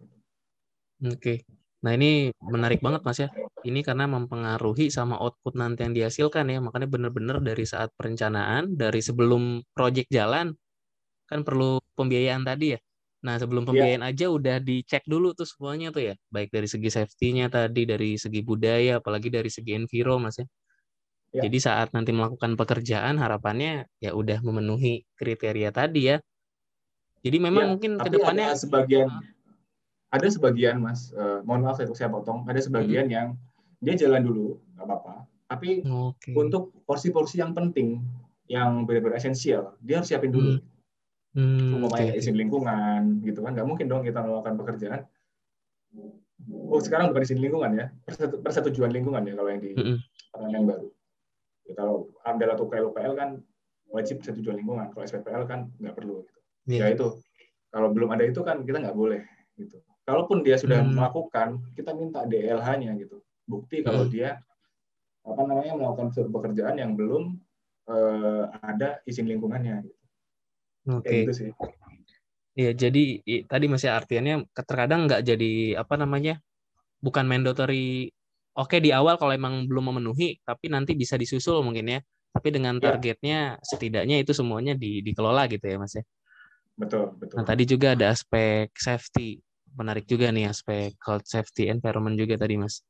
[1.03, 1.43] Oke.
[1.81, 3.29] Nah, ini menarik banget Mas ya.
[3.65, 6.61] Ini karena mempengaruhi sama output nanti yang dihasilkan ya.
[6.61, 10.53] Makanya benar-benar dari saat perencanaan, dari sebelum proyek jalan
[11.25, 12.81] kan perlu pembiayaan tadi ya.
[13.21, 13.69] Nah, sebelum iya.
[13.73, 14.11] pembiayaan ya.
[14.13, 16.15] aja udah dicek dulu tuh semuanya tuh ya.
[16.29, 20.47] Baik dari segi safety-nya tadi, dari segi budaya, apalagi dari segi enviro Mas ya.
[21.31, 21.47] Ya.
[21.47, 26.17] Jadi saat nanti melakukan pekerjaan harapannya ya udah memenuhi kriteria tadi ya.
[27.23, 29.09] Jadi memang ya, mungkin ke depannya ada sebagian
[30.11, 33.15] ada sebagian mas, uh, mohon maaf saya potong, ada sebagian hmm.
[33.15, 33.27] yang
[33.81, 35.15] dia jalan dulu nggak apa-apa,
[35.47, 36.35] tapi okay.
[36.35, 38.03] untuk porsi-porsi yang penting,
[38.51, 40.59] yang benar-benar esensial, dia harus siapin dulu.
[40.59, 40.69] Hmm.
[41.31, 42.19] Hmm, okay.
[42.19, 45.01] izin lingkungan gitu kan, nggak mungkin dong kita melakukan pekerjaan.
[46.51, 47.87] Oh sekarang bukan izin lingkungan ya,
[48.43, 49.99] persetujuan lingkungan ya kalau yang di hmm.
[50.51, 50.91] yang baru
[51.71, 53.31] Ya, kalau AMDAL atau UKL UKL kan
[53.95, 54.91] wajib setujuan lingkungan.
[54.91, 56.27] Kalau SPPL kan nggak perlu.
[56.27, 56.39] Gitu.
[56.67, 56.91] Yeah.
[56.91, 57.23] Ya itu.
[57.71, 59.23] Kalau belum ada itu kan kita nggak boleh.
[59.55, 59.79] Gitu.
[60.11, 60.99] Kalaupun dia sudah hmm.
[60.99, 63.23] melakukan, kita minta DLH-nya gitu.
[63.47, 64.13] Bukti kalau hmm.
[64.13, 64.43] dia
[65.23, 67.39] apa namanya melakukan suatu pekerjaan yang belum
[67.87, 69.87] uh, ada izin lingkungannya.
[69.87, 69.99] Gitu.
[70.91, 71.07] Oke.
[71.07, 71.19] Okay.
[71.23, 71.51] gitu sih.
[72.59, 73.05] Iya, jadi
[73.47, 76.43] tadi masih artiannya terkadang nggak jadi apa namanya
[76.99, 78.13] bukan mandatory
[78.55, 82.79] oke di awal kalau emang belum memenuhi tapi nanti bisa disusul mungkin ya tapi dengan
[82.79, 82.93] ya.
[82.93, 83.65] targetnya ya.
[83.65, 86.05] setidaknya itu semuanya di, dikelola gitu ya mas ya
[86.77, 89.41] betul betul nah tadi juga ada aspek safety
[89.77, 92.83] menarik juga nih aspek health safety environment juga tadi mas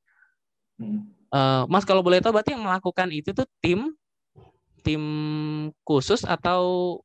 [0.81, 1.01] hmm.
[1.33, 3.93] uh, mas kalau boleh tahu berarti yang melakukan itu tuh tim
[4.81, 5.03] tim
[5.85, 6.97] khusus atau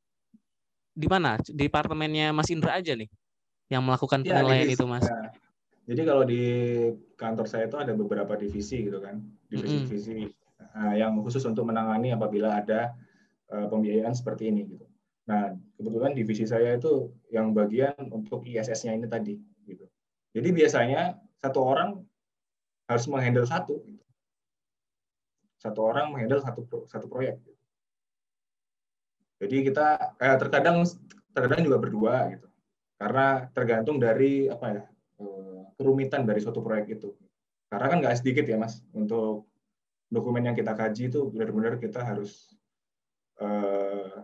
[0.95, 3.11] di mana departemennya Mas Indra aja nih
[3.67, 5.35] yang melakukan ya, penilaian ya, itu mas ya
[5.85, 6.43] jadi kalau di
[7.13, 9.21] kantor saya itu ada beberapa divisi gitu kan,
[9.53, 10.25] divisi-divisi
[10.73, 12.97] uh, yang khusus untuk menangani apabila ada
[13.53, 14.85] uh, pembiayaan seperti ini gitu.
[15.29, 19.38] Nah, kebetulan divisi saya itu yang bagian untuk ISS-nya ini tadi.
[20.36, 22.04] Jadi biasanya satu orang
[22.91, 24.04] harus menghandle satu gitu.
[25.63, 27.63] Satu orang menghandle satu satu proyek gitu.
[29.39, 30.84] Jadi kita eh, terkadang
[31.32, 32.48] terkadang juga berdua gitu.
[33.00, 34.84] Karena tergantung dari apa ya
[35.76, 37.12] kerumitan dari suatu proyek itu.
[37.67, 39.48] Karena kan nggak sedikit ya mas, untuk
[40.08, 42.56] dokumen yang kita kaji itu benar-benar kita harus
[43.43, 44.24] uh,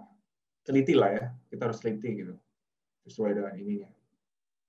[0.63, 2.35] teliti lah ya, kita harus teliti gitu,
[3.03, 3.89] sesuai dengan ininya.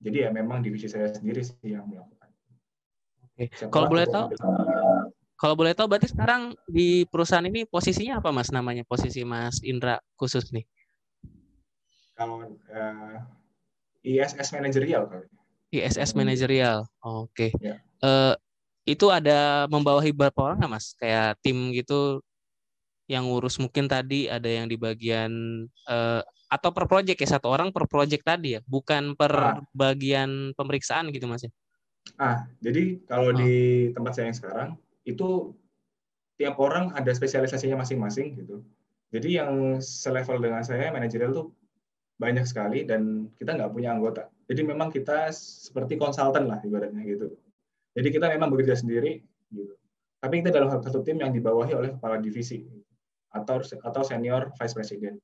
[0.03, 2.29] Jadi ya memang divisi saya sendiri sih yang melakukan.
[3.23, 3.45] Oke.
[3.71, 4.27] Kalau boleh tahu,
[5.39, 10.03] kalau boleh tahu berarti sekarang di perusahaan ini posisinya apa mas namanya posisi Mas Indra
[10.19, 10.67] khusus nih?
[12.19, 13.17] Kalau uh,
[14.03, 15.27] ISS manajerial kali.
[15.73, 16.85] ISS manajerial.
[17.01, 17.51] Oke.
[17.51, 17.51] Okay.
[17.63, 17.79] Ya.
[18.03, 18.35] Uh,
[18.83, 20.99] itu ada membawahi berapa orang nggak mas?
[20.99, 22.21] Kayak tim gitu
[23.07, 25.31] yang ngurus mungkin tadi ada yang di bagian
[25.87, 29.57] uh, atau per project ya satu orang per project tadi ya, bukan per ah.
[29.73, 31.53] bagian pemeriksaan gitu mas ya?
[32.21, 33.37] Ah, jadi kalau oh.
[33.37, 34.71] di tempat saya yang sekarang
[35.09, 35.57] itu
[36.37, 38.61] tiap orang ada spesialisasinya masing-masing gitu.
[39.13, 41.47] Jadi yang selevel dengan saya manajerial tuh
[42.21, 44.29] banyak sekali dan kita nggak punya anggota.
[44.49, 47.33] Jadi memang kita seperti konsultan lah ibaratnya gitu.
[47.97, 49.21] Jadi kita memang bekerja sendiri
[49.53, 49.73] gitu.
[50.23, 52.63] Tapi kita dalam satu tim yang dibawahi oleh kepala divisi
[53.33, 55.17] atau atau senior vice president.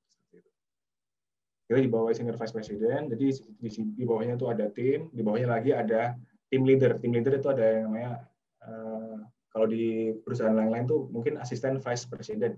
[1.68, 3.26] Kita dibawahi senior vice president, jadi
[3.61, 6.16] di, di bawahnya itu ada tim, di bawahnya lagi ada
[6.48, 6.96] tim leader.
[6.96, 8.24] Tim leader itu ada yang namanya
[8.64, 9.20] uh,
[9.52, 12.57] kalau di perusahaan lain-lain tuh mungkin asisten vice president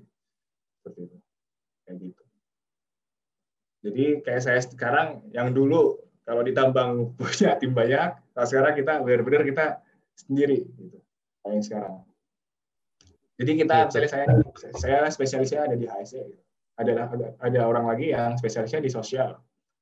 [0.79, 1.17] seperti itu.
[1.83, 2.23] Kayak gitu.
[3.81, 9.43] Jadi kayak saya sekarang yang dulu kalau ditambang punya tim banyak, nah sekarang kita benar-benar
[9.43, 9.67] kita
[10.15, 11.03] sendiri gitu.
[11.43, 11.95] Kayak sekarang.
[13.41, 14.27] Jadi kita ya, misalnya saya
[14.77, 16.45] saya spesialisnya ada di HSE gitu.
[16.79, 19.41] Ada, ada ada orang lagi yang spesialisnya di sosial.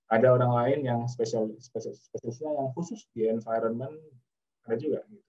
[0.08, 3.92] Ada orang lain yang spesial, spesial spesialisnya yang khusus di environment
[4.64, 5.28] ada juga gitu.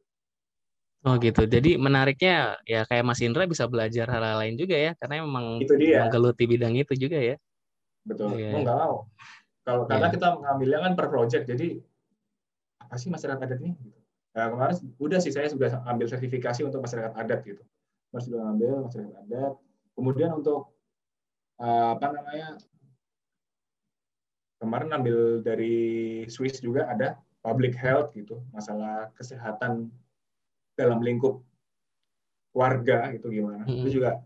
[1.08, 1.48] Oh gitu.
[1.48, 5.76] Jadi menariknya ya kayak Mas Indra bisa belajar hal-hal lain juga ya, karena memang itu
[5.80, 6.08] dia.
[6.08, 7.36] menggeluti bidang itu juga ya.
[8.04, 8.36] Betul.
[8.36, 8.52] Yeah.
[8.52, 8.95] Mau nggak mau.
[9.63, 10.15] Kalau karena yeah.
[10.19, 11.67] kita mengambilnya kan per project, jadi
[12.84, 13.76] apa sih masyarakat adat ini?
[14.36, 17.63] Nah, kemarin udah sih saya sudah ambil sertifikasi untuk masyarakat adat gitu.
[18.12, 19.54] Mas sudah ambil masyarakat adat,
[19.95, 20.74] kemudian untuk
[21.60, 22.50] uh, apa namanya
[24.60, 25.76] kemarin ambil dari
[26.28, 29.88] Swiss juga ada public health gitu masalah kesehatan
[30.76, 31.39] dalam lingkup
[32.52, 33.80] warga gitu gimana mm -hmm.
[33.84, 34.19] itu juga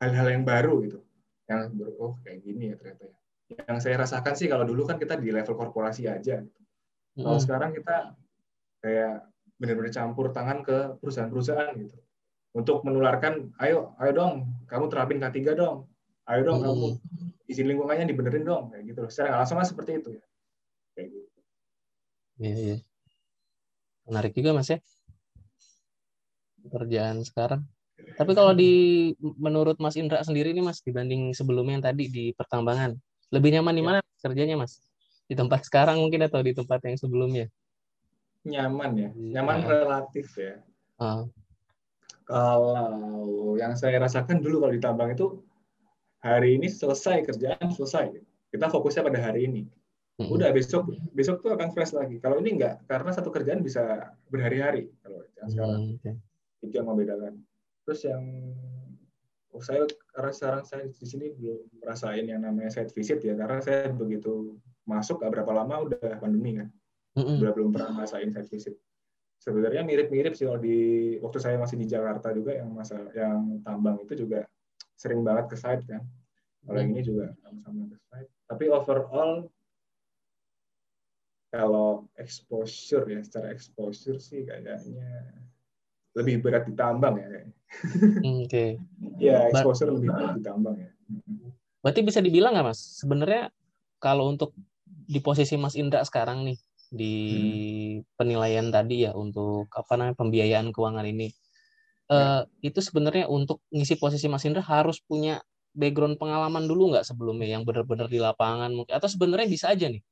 [0.00, 1.00] hal-hal yang baru gitu
[1.48, 3.18] yang baru oh kayak gini ya ternyata ya
[3.66, 6.60] yang saya rasakan sih kalau dulu kan kita di level korporasi aja gitu.
[6.60, 7.24] -hmm.
[7.24, 8.14] kalau sekarang kita
[8.80, 9.26] kayak
[9.60, 11.96] benar-benar campur tangan ke perusahaan-perusahaan gitu
[12.56, 14.34] untuk menularkan ayo ayo dong
[14.66, 15.86] kamu terapin K3 dong
[16.30, 16.66] ayo dong hmm.
[16.70, 16.88] kamu
[17.50, 20.24] izin lingkungannya dibenerin dong kayak gitu loh secara langsung kan seperti itu ya
[20.94, 21.38] kayak gitu
[22.40, 22.76] iya iya
[24.06, 24.78] menarik juga mas ya
[26.62, 27.66] pekerjaan sekarang
[28.16, 32.96] tapi kalau di menurut Mas Indra sendiri nih Mas dibanding sebelumnya yang tadi di pertambangan
[33.30, 33.86] lebih nyaman di ya.
[33.86, 34.04] mana ya.
[34.24, 34.80] kerjanya Mas
[35.30, 37.46] di tempat sekarang mungkin atau di tempat yang sebelumnya
[38.44, 39.66] nyaman ya nyaman ya.
[39.68, 40.54] relatif ya
[41.00, 41.28] uh.
[42.24, 45.44] kalau yang saya rasakan dulu kalau di tambang itu
[46.20, 48.12] hari ini selesai kerjaan selesai.
[48.50, 49.62] Kita fokusnya pada hari ini.
[50.28, 52.20] Udah besok besok tuh akan fresh lagi.
[52.20, 55.80] Kalau ini enggak karena satu kerjaan bisa berhari-hari kalau yang sekarang.
[55.96, 56.14] okay.
[56.60, 57.40] itu yang membedakan.
[57.88, 58.22] Terus yang
[59.56, 63.64] oh saya karena sekarang saya di sini belum merasain yang namanya site visit ya karena
[63.64, 66.68] saya begitu masuk gak berapa lama udah pandemi kan.
[67.10, 67.42] Mm-hmm.
[67.42, 68.74] udah belum pernah ngerasain site visit.
[69.40, 73.96] Sebenarnya mirip-mirip sih kalau di waktu saya masih di Jakarta juga yang masa yang tambang
[74.04, 74.44] itu juga
[75.00, 76.04] sering banget ke site kan
[76.68, 76.92] kalau mm-hmm.
[76.92, 79.48] ini juga sama-sama ke site tapi overall
[81.50, 84.78] kalau exposure ya secara exposure sih kayaknya
[86.14, 87.54] lebih berat di tambang ya kayaknya.
[88.22, 88.50] Hmm, oke.
[88.50, 88.70] Okay.
[89.26, 90.90] ya exposure lebih berat di tambang ya.
[91.82, 92.80] Berarti bisa dibilang nggak mas?
[93.02, 93.50] Sebenarnya
[93.98, 94.54] kalau untuk
[94.86, 96.58] di posisi Mas Indra sekarang nih
[96.90, 97.14] di
[97.98, 98.14] hmm.
[98.14, 101.34] penilaian tadi ya untuk apa namanya pembiayaan keuangan ini.
[102.10, 107.46] Uh, itu sebenarnya untuk ngisi posisi Mas Indra harus punya background pengalaman dulu nggak sebelumnya
[107.46, 110.02] yang benar-benar di lapangan mungkin atau sebenarnya bisa aja nih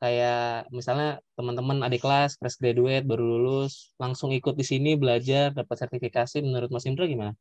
[0.00, 5.76] kayak misalnya teman-teman adik kelas fresh graduate baru lulus langsung ikut di sini belajar dapat
[5.76, 7.36] sertifikasi menurut Mas Indra gimana?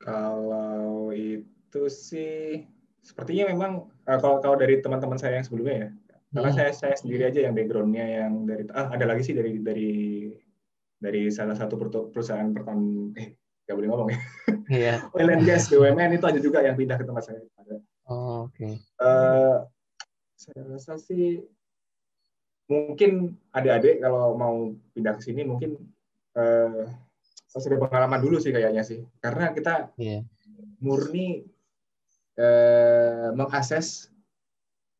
[0.00, 2.64] Kalau itu sih
[3.04, 5.88] sepertinya memang uh, kalau kalau dari teman-teman saya yang sebelumnya ya
[6.28, 6.58] karena hmm.
[6.60, 9.92] saya saya sendiri aja yang backgroundnya yang dari ah ada lagi sih dari dari
[10.98, 11.78] dari salah satu
[12.10, 14.18] perusahaan pertama eh nggak boleh ngomong ya
[14.68, 14.96] yeah.
[15.16, 17.78] oil and gas BUMN itu ada juga yang pindah ke tempat saya ada
[18.10, 18.72] oh, oke okay.
[18.98, 19.56] uh, eh,
[20.34, 21.42] saya rasa sih
[22.68, 25.80] mungkin adik-adik kalau mau pindah ke sini mungkin
[26.36, 26.84] uh,
[27.48, 30.22] sudah pengalaman dulu sih kayaknya sih karena kita yeah.
[30.78, 31.48] murni
[32.38, 34.08] eh, mengakses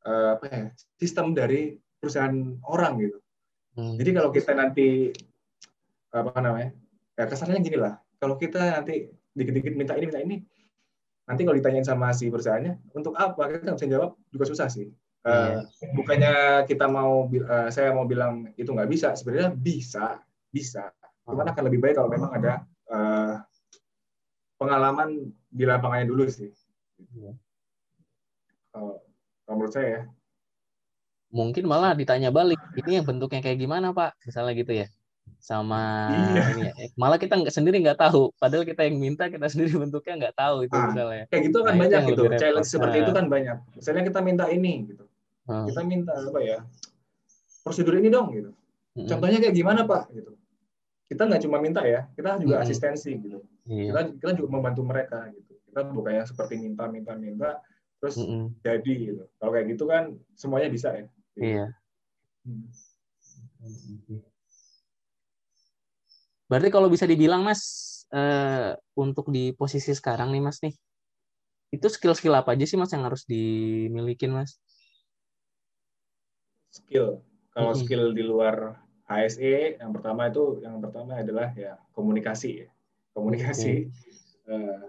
[0.02, 0.64] eh, apa ya
[0.98, 3.18] sistem dari perusahaan orang gitu.
[3.78, 3.94] Hmm.
[3.94, 5.14] Jadi kalau kita nanti
[6.12, 6.72] apa namanya
[7.18, 7.98] ya kesannya gini lah.
[8.22, 10.36] Kalau kita nanti dikit-dikit minta ini minta ini,
[11.26, 14.88] nanti kalau ditanyain sama si perusahaannya untuk apa kita bisa jawab juga susah sih.
[15.26, 15.66] Uh,
[15.98, 20.94] bukannya kita mau uh, saya mau bilang itu nggak bisa sebenarnya bisa bisa
[21.26, 23.34] cuman akan lebih baik kalau memang ada uh,
[24.56, 26.48] pengalaman di lapangannya dulu sih.
[28.72, 29.02] Kalau,
[29.44, 30.02] kalau menurut saya ya.
[31.28, 34.16] Mungkin malah ditanya balik, ini yang bentuknya kayak gimana Pak?
[34.24, 34.88] Misalnya gitu ya
[35.36, 36.44] sama iya.
[36.56, 36.72] ini ya.
[36.96, 40.56] Malah kita nggak sendiri nggak tahu padahal kita yang minta kita sendiri bentuknya nggak tahu
[40.64, 42.74] itu ah, misalnya kayak gitu kan nah, banyak gitu challenge repot.
[42.78, 43.04] seperti nah.
[43.04, 45.04] itu kan banyak misalnya kita minta ini gitu
[45.48, 45.66] hmm.
[45.72, 46.58] kita minta apa ya
[47.64, 48.50] prosedur ini dong gitu
[48.96, 49.08] hmm.
[49.08, 50.32] contohnya kayak gimana pak gitu
[51.08, 52.64] kita nggak cuma minta ya kita juga hmm.
[52.64, 53.38] asistensi gitu
[53.68, 53.90] iya.
[53.92, 57.50] kita kita juga membantu mereka gitu kita bukan yang seperti minta minta minta
[57.98, 58.44] terus mm -hmm.
[58.62, 61.66] jadi gitu kalau kayak gitu kan semuanya bisa ya iya
[62.46, 62.70] hmm.
[66.48, 67.60] Berarti kalau bisa dibilang mas
[68.12, 70.74] uh, untuk di posisi sekarang nih mas nih
[71.68, 74.56] itu skill-skill apa aja sih mas yang harus dimiliki mas
[76.72, 77.20] skill
[77.52, 77.84] kalau mm -hmm.
[77.84, 82.68] skill di luar HSE yang pertama itu yang pertama adalah ya komunikasi ya
[83.16, 84.52] komunikasi okay.
[84.52, 84.84] eh,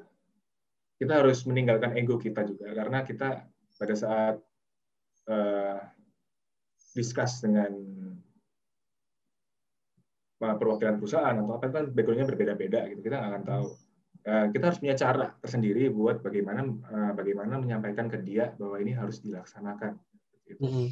[1.00, 3.48] kita harus meninggalkan ego kita juga karena kita
[3.80, 4.36] pada saat
[5.32, 5.80] uh,
[6.92, 7.72] discuss dengan
[10.40, 13.66] perwakilan perusahaan atau apa kan backgroundnya berbeda-beda gitu kita nggak akan tahu
[14.28, 18.96] uh, kita harus punya cara tersendiri buat bagaimana uh, bagaimana menyampaikan ke dia bahwa ini
[18.96, 20.00] harus dilaksanakan
[20.48, 20.64] gitu.
[20.64, 20.88] mm -hmm.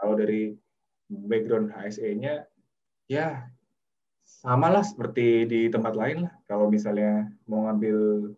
[0.00, 0.56] kalau dari
[1.08, 2.48] background HSE-nya
[3.08, 3.48] ya
[4.24, 8.32] sama lah seperti di tempat lain lah kalau misalnya mau ngambil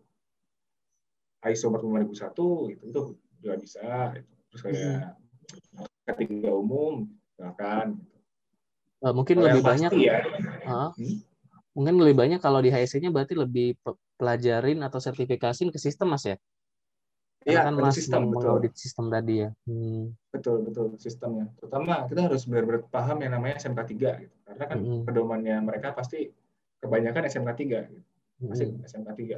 [1.47, 3.01] ISO 45001 gitu itu
[3.41, 4.31] juga bisa gitu.
[4.51, 5.15] terus kayak
[6.11, 8.10] ketiga umum gitu.
[9.01, 10.21] Uh, mungkin Kalau lebih banyak ya.
[10.61, 11.17] Uh, hmm?
[11.73, 16.37] mungkin lebih banyak kalau di HSC-nya berarti lebih dipelajarin atau sertifikasiin ke sistem mas ya?
[17.41, 18.61] Iya, kan mas sistem betul.
[18.61, 19.49] mengaudit sistem tadi ya.
[19.65, 20.13] Hmm.
[20.29, 21.49] Betul, betul sistemnya.
[21.57, 24.35] Terutama kita harus benar-benar paham yang namanya SMK 3 gitu.
[24.45, 25.01] Karena kan Hmm.
[25.09, 26.29] pedomannya mereka pasti
[26.77, 28.05] kebanyakan SMK 3 gitu.
[28.45, 28.85] Pasti Hmm.
[28.85, 29.37] SMK 3.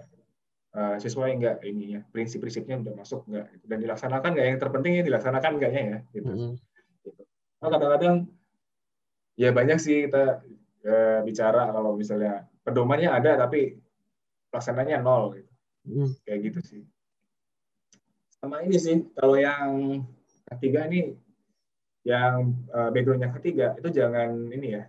[0.74, 3.66] Eh, sesuai enggak ininya, prinsip-prinsipnya udah masuk enggak gitu.
[3.72, 6.32] Dan dilaksanakan enggak yang terpenting ya dilaksanakan enggaknya ya gitu.
[6.34, 6.54] Hmm.
[7.08, 7.22] gitu.
[7.64, 8.16] Nah, kadang-kadang
[9.40, 10.44] ya banyak sih kita
[10.84, 13.78] eh, bicara kalau misalnya pedomannya ada tapi
[14.54, 15.52] pelaksananya nol gitu.
[15.84, 16.10] Hmm.
[16.24, 16.82] Kayak gitu sih.
[18.40, 20.04] Sama ini sih kalau yang
[20.54, 21.16] ketiga ini
[22.04, 24.84] yang eh, backgroundnya ketiga itu jangan ini ya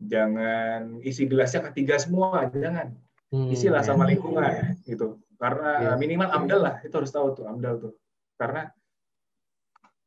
[0.00, 2.96] jangan isi gelasnya ketiga semua jangan
[3.30, 6.02] Hmm, isilah sama lingkungan gitu karena Iya.
[6.02, 7.92] minimal amdal lah itu harus tahu tuh amdal tuh
[8.34, 8.74] karena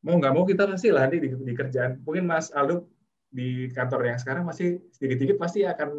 [0.04, 2.84] mau nggak mau kita pasti lah nanti di, di kerjaan mungkin Mas Aldo
[3.34, 5.89] di kantor yang sekarang masih sedikit-sedikit pasti akan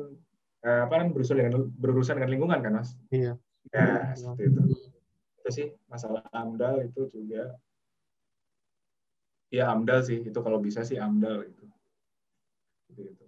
[0.63, 3.35] eh, apa kan berurusan dengan berurusan dengan lingkungan kan Mas Iya.
[3.75, 4.63] ya seperti itu
[5.43, 7.59] itu sih masalah amdal itu juga
[9.51, 11.65] ya amdal sih itu kalau bisa sih amdal itu
[12.95, 13.25] Gitu.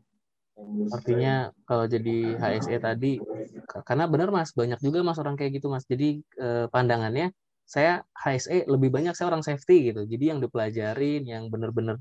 [0.57, 1.35] Saya- Artinya
[1.67, 3.19] kalau jadi HSE tadi,
[3.67, 5.83] k- karena benar mas, banyak juga mas orang kayak gitu mas.
[5.85, 7.35] Jadi eh, pandangannya
[7.67, 10.07] saya HSE lebih banyak saya orang safety gitu.
[10.07, 11.99] Jadi yang dipelajarin, yang benar-benar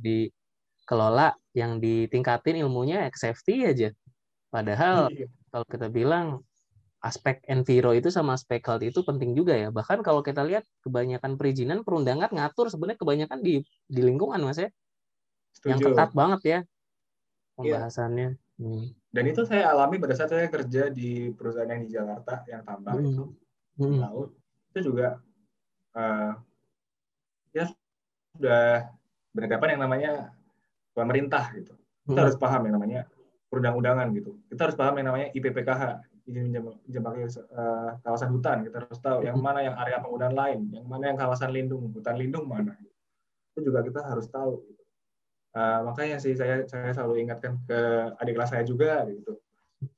[0.85, 3.89] dikelola, yang ditingkatin ilmunya ya ke safety aja.
[4.53, 5.25] Padahal Iya.
[5.49, 6.45] kalau kita bilang
[7.01, 9.73] aspek enviro itu sama aspek health itu penting juga ya.
[9.73, 14.69] Bahkan kalau kita lihat kebanyakan perizinan perundangan ngatur sebenarnya kebanyakan di di lingkungan mas ya,
[15.65, 15.97] yang Setuju.
[15.97, 17.81] ketat banget ya Iya.
[17.81, 18.29] pembahasannya.
[18.61, 18.85] Hmm.
[19.09, 23.01] Dan itu saya alami pada saat saya kerja di perusahaan yang di Jakarta yang tambang
[23.01, 23.09] Hmm.
[23.09, 23.23] itu
[23.81, 23.99] Hmm.
[24.05, 24.29] laut
[24.71, 25.17] itu juga
[25.95, 26.31] eh,
[27.55, 27.63] ya
[28.35, 28.91] sudah
[29.31, 30.11] berhadapan yang namanya
[30.95, 31.75] pemerintah gitu.
[32.07, 32.25] Kita Hmm.
[32.25, 33.01] harus paham yang namanya
[33.51, 34.39] perundang-undangan gitu.
[34.47, 35.81] Kita harus paham yang namanya IPPKH
[36.25, 38.57] izin pinjam pakai eh, kawasan hutan.
[38.65, 42.17] Kita harus tahu yang mana yang area penggunaan lain, yang mana yang kawasan lindung, hutan
[42.17, 42.73] lindung mana.
[43.53, 44.63] Itu juga kita harus tahu.
[44.65, 44.81] gitu.
[45.55, 47.79] Eh, makanya sih saya saya selalu ingatkan ke
[48.19, 49.39] adik kelas saya juga gitu.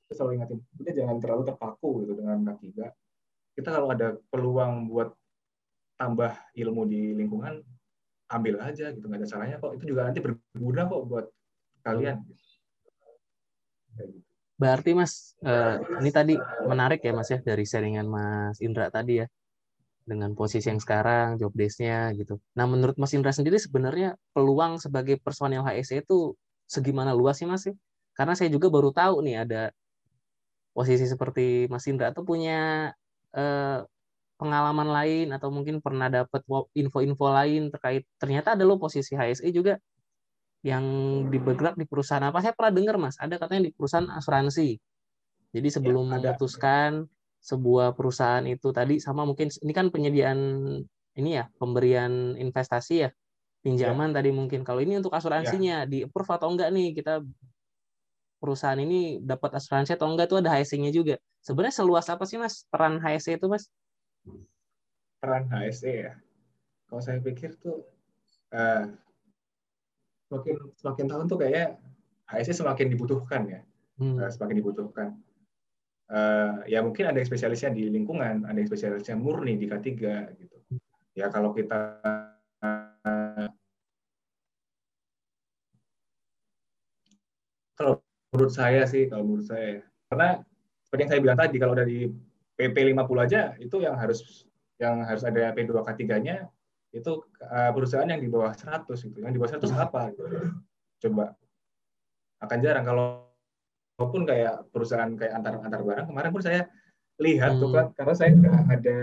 [0.06, 2.92] Saya selalu ingatin, kita jangan terlalu terpaku gitu dengan K3.
[3.56, 5.10] Kita kalau ada peluang buat
[5.98, 7.58] tambah ilmu di lingkungan,
[8.28, 9.72] ambil aja gitu, nggak ada salahnya kok.
[9.80, 11.26] Itu juga nanti berguna kok buat
[11.84, 12.20] kalian.
[14.58, 16.34] Berarti Mas, eh, ini tadi
[16.66, 19.26] menarik ya Mas ya dari sharingan Mas Indra tadi ya.
[20.08, 22.40] Dengan posisi yang sekarang, job desk-nya gitu.
[22.56, 26.32] Nah menurut Mas Indra sendiri sebenarnya peluang sebagai personil HSE itu
[26.64, 27.68] segimana luas sih Mas?
[27.68, 27.76] sih?
[28.16, 29.62] Karena saya juga baru tahu nih ada
[30.72, 32.90] posisi seperti Mas Indra tuh punya
[33.36, 33.78] eh,
[34.38, 39.76] pengalaman lain atau mungkin pernah dapat info-info lain terkait ternyata ada loh posisi HSE juga
[40.66, 40.84] yang
[41.30, 42.42] di bergerak di perusahaan apa?
[42.42, 43.14] Saya pernah dengar mas.
[43.18, 44.78] Ada katanya di perusahaan asuransi.
[45.54, 46.34] Jadi sebelum ada.
[46.34, 47.06] memutuskan
[47.38, 50.38] sebuah perusahaan itu tadi sama mungkin ini kan penyediaan
[51.14, 53.10] ini ya pemberian investasi ya
[53.62, 54.66] pinjaman tadi mungkin.
[54.66, 57.22] Kalau ini untuk asuransinya di approve atau enggak nih kita
[58.38, 61.18] perusahaan ini dapat asuransi atau enggak tuh ada HSE-nya juga.
[61.42, 63.70] Sebenarnya seluas apa sih mas peran HSE itu mas
[65.18, 66.14] peran HSE ya.
[66.88, 67.84] Kalau saya pikir tuh
[68.54, 68.84] eh,
[70.28, 71.76] semakin semakin tahun tuh kayaknya
[72.28, 73.60] HSE semakin dibutuhkan ya,
[74.00, 74.20] Hmm.
[74.20, 75.08] eh, semakin dibutuhkan.
[76.08, 79.88] Eh, ya mungkin ada yang spesialisnya di lingkungan, ada yang spesialisnya murni di K3
[80.40, 80.56] gitu.
[81.12, 82.00] Ya kalau kita
[87.78, 88.02] kalau
[88.34, 90.42] menurut saya sih, kalau menurut saya, karena
[90.82, 91.98] seperti yang saya bilang tadi, kalau dari
[92.58, 94.44] PP 50 aja itu yang harus
[94.82, 96.50] yang harus ada P2K3-nya
[96.90, 99.18] itu uh, perusahaan yang di bawah 100 gitu.
[99.22, 100.22] Yang di bawah 100 apa gitu.
[101.06, 101.38] Coba.
[102.42, 103.28] Akan jarang kalau
[103.98, 106.70] walaupun kayak perusahaan kayak antar antar barang kemarin pun saya
[107.18, 107.74] lihat tuh Hmm.
[107.74, 108.98] kan karena saya juga ada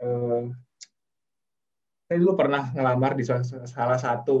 [0.00, 0.42] eh,
[2.08, 4.38] saya dulu pernah ngelamar di salah salah satu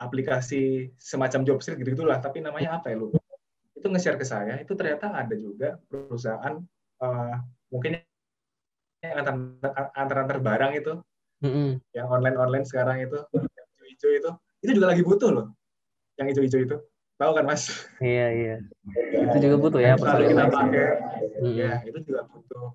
[0.00, 3.12] aplikasi semacam job street gitu gitulah tapi namanya apa ya lu
[3.76, 6.64] itu nge-share ke saya itu ternyata ada juga perusahaan
[7.04, 7.36] eh,
[7.74, 7.98] mungkin
[9.02, 9.34] antar
[9.98, 10.92] antar antar barang itu
[11.42, 11.82] Mm-mm.
[11.92, 14.30] yang online online sekarang itu yang hijau-hijau itu
[14.62, 15.46] itu juga lagi butuh loh
[16.16, 16.76] yang hijau-hijau itu
[17.18, 17.68] tahu kan mas
[17.98, 18.56] Iya iya.
[19.28, 20.86] Itu juga butuh ya selalu kita pakai
[21.42, 21.58] Mm-mm.
[21.58, 22.72] ya itu juga butuh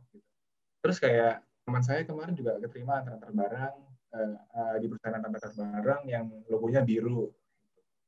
[0.84, 3.74] terus kayak teman saya kemarin juga keterima antar antar barang
[4.14, 7.32] eh, eh, di perusahaan antar antar barang yang logonya biru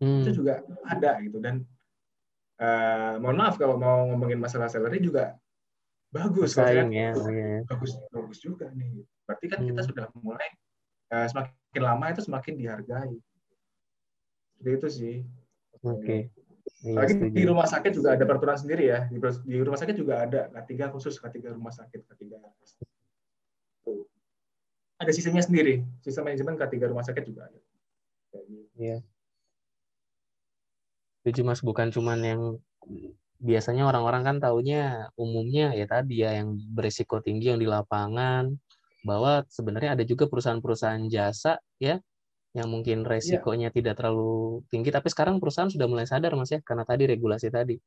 [0.01, 0.25] Hmm.
[0.25, 1.61] itu juga ada gitu dan
[2.57, 5.37] eh, mohon maaf kalau mau ngomongin masalah salary juga
[6.11, 7.15] bagus Bersaing ya.
[7.15, 7.63] Iya.
[7.65, 9.89] bagus bagus juga nih berarti kan kita Hmm.
[9.89, 10.49] sudah mulai
[11.09, 13.15] eh, semakin lama itu semakin dihargai
[14.59, 15.15] seperti itu sih
[15.81, 16.29] Oke.
[16.85, 19.09] Iya, Lagi di rumah sakit juga ada peraturan sendiri ya.
[19.09, 22.37] Di, di rumah sakit juga ada K3 khusus, K3 rumah sakit, K3
[25.01, 25.81] ada sistemnya sendiri.
[26.05, 27.59] Sistem manajemen K3 rumah sakit juga ada.
[28.77, 29.01] Iya.
[31.25, 32.41] Jadi mas bukan cuman yang
[33.41, 38.53] biasanya orang-orang kan taunya umumnya ya tadi ya yang berisiko tinggi yang di lapangan
[39.01, 41.97] bahwa sebenarnya ada juga perusahaan-perusahaan jasa ya
[42.53, 43.09] yang mungkin iya.
[43.17, 43.75] resikonya ya.
[43.81, 47.81] tidak terlalu tinggi tapi sekarang perusahaan sudah mulai sadar mas ya karena tadi regulasi tadi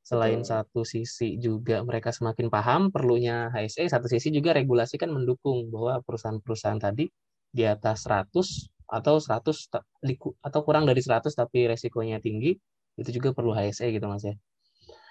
[0.00, 0.48] selain Betul.
[0.48, 6.00] satu sisi juga mereka semakin paham perlunya HSE satu sisi juga regulasi kan mendukung bahwa
[6.08, 7.04] perusahaan-perusahaan tadi
[7.52, 8.32] di atas 100
[8.88, 9.68] atau 100
[10.40, 12.56] atau kurang dari 100 tapi resikonya tinggi
[12.96, 14.34] itu juga perlu HSE gitu Mas ya.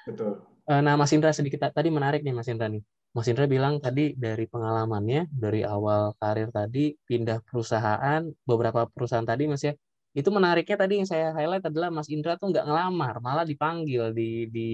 [0.07, 0.39] Betul.
[0.69, 2.85] Eh, nah Mas Indra sedikit tadi menarik nih Mas Indra nih.
[3.09, 9.49] Mas Indra bilang tadi dari pengalamannya dari awal karir tadi pindah perusahaan beberapa perusahaan tadi
[9.49, 9.73] Mas ya
[10.13, 14.49] itu menariknya tadi yang saya highlight adalah Mas Indra tuh nggak ngelamar, malah dipanggil, di,
[14.49, 14.69] di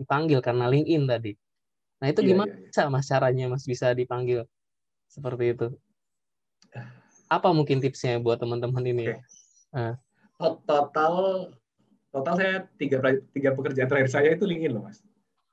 [0.00, 1.32] dipanggil karena LinkedIn tadi.
[2.00, 2.88] Nah itu iya, gimana iya, iya.
[2.88, 4.48] Mas caranya Mas bisa dipanggil
[5.12, 5.66] seperti itu?
[7.28, 9.12] Apa mungkin tipsnya buat teman-teman ini?
[9.12, 9.20] Okay.
[9.76, 9.94] Uh.
[10.64, 11.14] Total
[12.12, 13.00] total saya tiga
[13.32, 15.00] tiga pekerjaan terakhir saya itu LinkedIn loh Mas.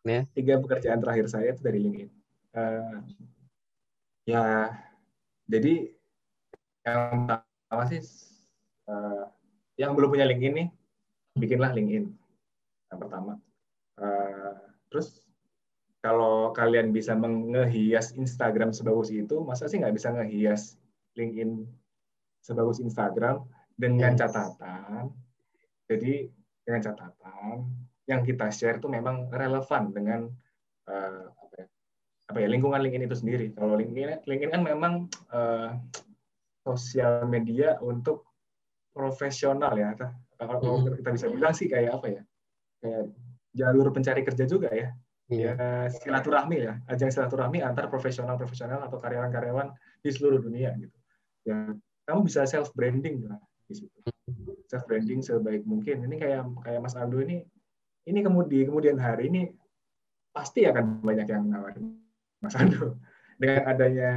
[0.04, 0.28] Yeah.
[0.36, 2.10] Tiga pekerjaan terakhir saya itu dari LinkedIn.
[2.50, 3.00] Uh,
[4.28, 4.74] ya
[5.50, 5.90] jadi
[6.86, 8.02] yang pertama sih
[8.92, 9.26] uh,
[9.80, 10.68] yang belum punya LinkedIn nih,
[11.40, 12.06] bikinlah LinkedIn
[12.92, 13.40] yang pertama.
[13.96, 14.56] Uh,
[14.92, 15.24] terus
[16.00, 20.80] kalau kalian bisa menghias Instagram sebagus itu, masa sih nggak bisa ngehias
[21.20, 21.68] LinkedIn
[22.40, 23.44] sebagus Instagram
[23.76, 25.12] dengan catatan.
[25.92, 26.32] Jadi
[26.70, 27.66] dengan catatan
[28.06, 30.30] yang kita share itu memang relevan dengan
[30.86, 31.66] uh, apa, ya,
[32.30, 33.48] apa ya lingkungan LinkedIn itu sendiri.
[33.58, 35.74] Kalau LinkedIn, LinkedIn kan memang uh,
[36.62, 38.30] sosial media untuk
[38.94, 39.98] profesional ya.
[40.38, 41.02] Kalau mm-hmm.
[41.02, 42.22] kita bisa bilang sih kayak apa ya?
[42.86, 43.04] Kayak
[43.58, 44.94] jalur pencari kerja juga ya.
[45.30, 45.54] Yeah.
[45.58, 50.98] Ya silaturahmi ya, ajang silaturahmi antar profesional-profesional atau karyawan-karyawan di seluruh dunia gitu.
[51.46, 51.78] Ya,
[52.10, 53.38] kamu bisa self branding lah
[53.70, 53.94] di situ.
[54.70, 56.06] Self branding sebaik mungkin.
[56.06, 57.42] Ini kayak kayak Mas Aldo ini
[58.06, 59.50] ini kemudian kemudian hari ini
[60.30, 61.98] pasti akan banyak yang nawarin
[62.40, 63.02] Mas Aldo
[63.42, 64.12] dengan adanya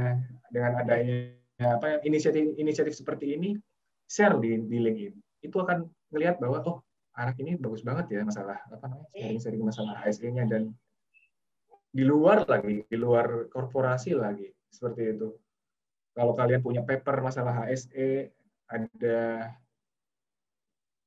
[0.53, 3.57] dengan adanya apa inisiatif inisiatif seperti ini
[4.09, 6.77] share di, di LinkedIn, itu akan melihat bahwa oh
[7.17, 10.73] anak ini bagus banget ya masalah apa namanya sharing-sharing masalah HSE-nya dan
[11.93, 15.29] di luar lagi, di luar korporasi lagi seperti itu.
[16.13, 18.33] Kalau kalian punya paper masalah HSE,
[18.69, 19.49] ada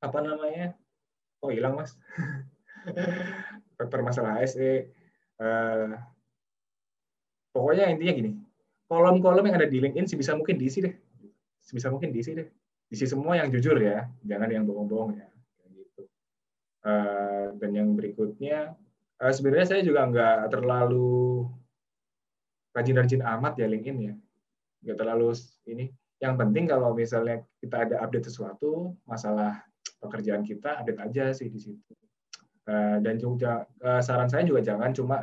[0.03, 0.76] apa namanya?
[1.40, 1.94] Oh hilang mas.
[3.76, 4.88] paper masalah HSE.
[5.36, 5.88] Uh, eh,
[7.53, 8.30] pokoknya intinya gini,
[8.88, 10.94] kolom-kolom yang ada di LinkedIn sebisa mungkin diisi deh.
[11.61, 12.49] Sebisa mungkin diisi deh
[12.90, 15.26] isi semua yang jujur ya, jangan yang bohong-bohong ya.
[15.74, 16.03] Gitu.
[16.86, 18.78] Uh, dan yang berikutnya,
[19.18, 21.47] uh, sebenarnya saya juga nggak terlalu
[22.76, 24.14] rajin-rajin amat ya LinkedIn ya,
[24.86, 25.34] nggak terlalu
[25.66, 25.90] ini.
[26.22, 29.61] Yang penting kalau misalnya kita ada update sesuatu, masalah
[30.07, 31.92] pekerjaan kita, update aja sih di situ.
[32.66, 35.22] Uh, dan juga uh, saran saya juga jangan cuma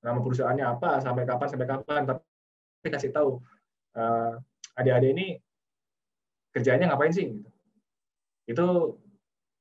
[0.00, 3.36] nama perusahaannya apa, sampai kapan, sampai kapan, tapi kasih tahu
[4.00, 4.40] uh,
[4.80, 5.26] adik-adik ini
[6.56, 7.50] kerjanya ngapain sih gitu.
[8.48, 8.66] Itu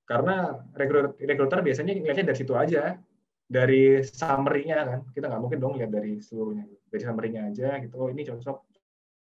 [0.09, 2.97] karena rekruter biasanya ngeliatnya dari situ aja,
[3.45, 4.99] dari summary-nya kan.
[5.13, 6.65] Kita nggak mungkin dong lihat dari seluruhnya.
[6.89, 7.93] Dari summary-nya aja gitu.
[7.99, 8.57] Oh, ini cocok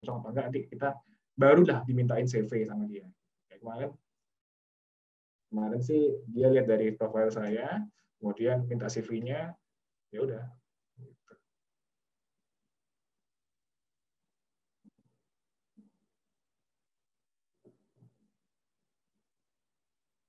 [0.01, 0.89] cocok apa enggak nanti kita
[1.37, 3.05] barulah dimintain CV sama dia.
[3.49, 3.91] Kayak kemarin
[5.51, 7.83] kemarin sih dia lihat dari profil saya,
[8.23, 9.51] kemudian minta CV-nya,
[10.15, 10.45] ya udah.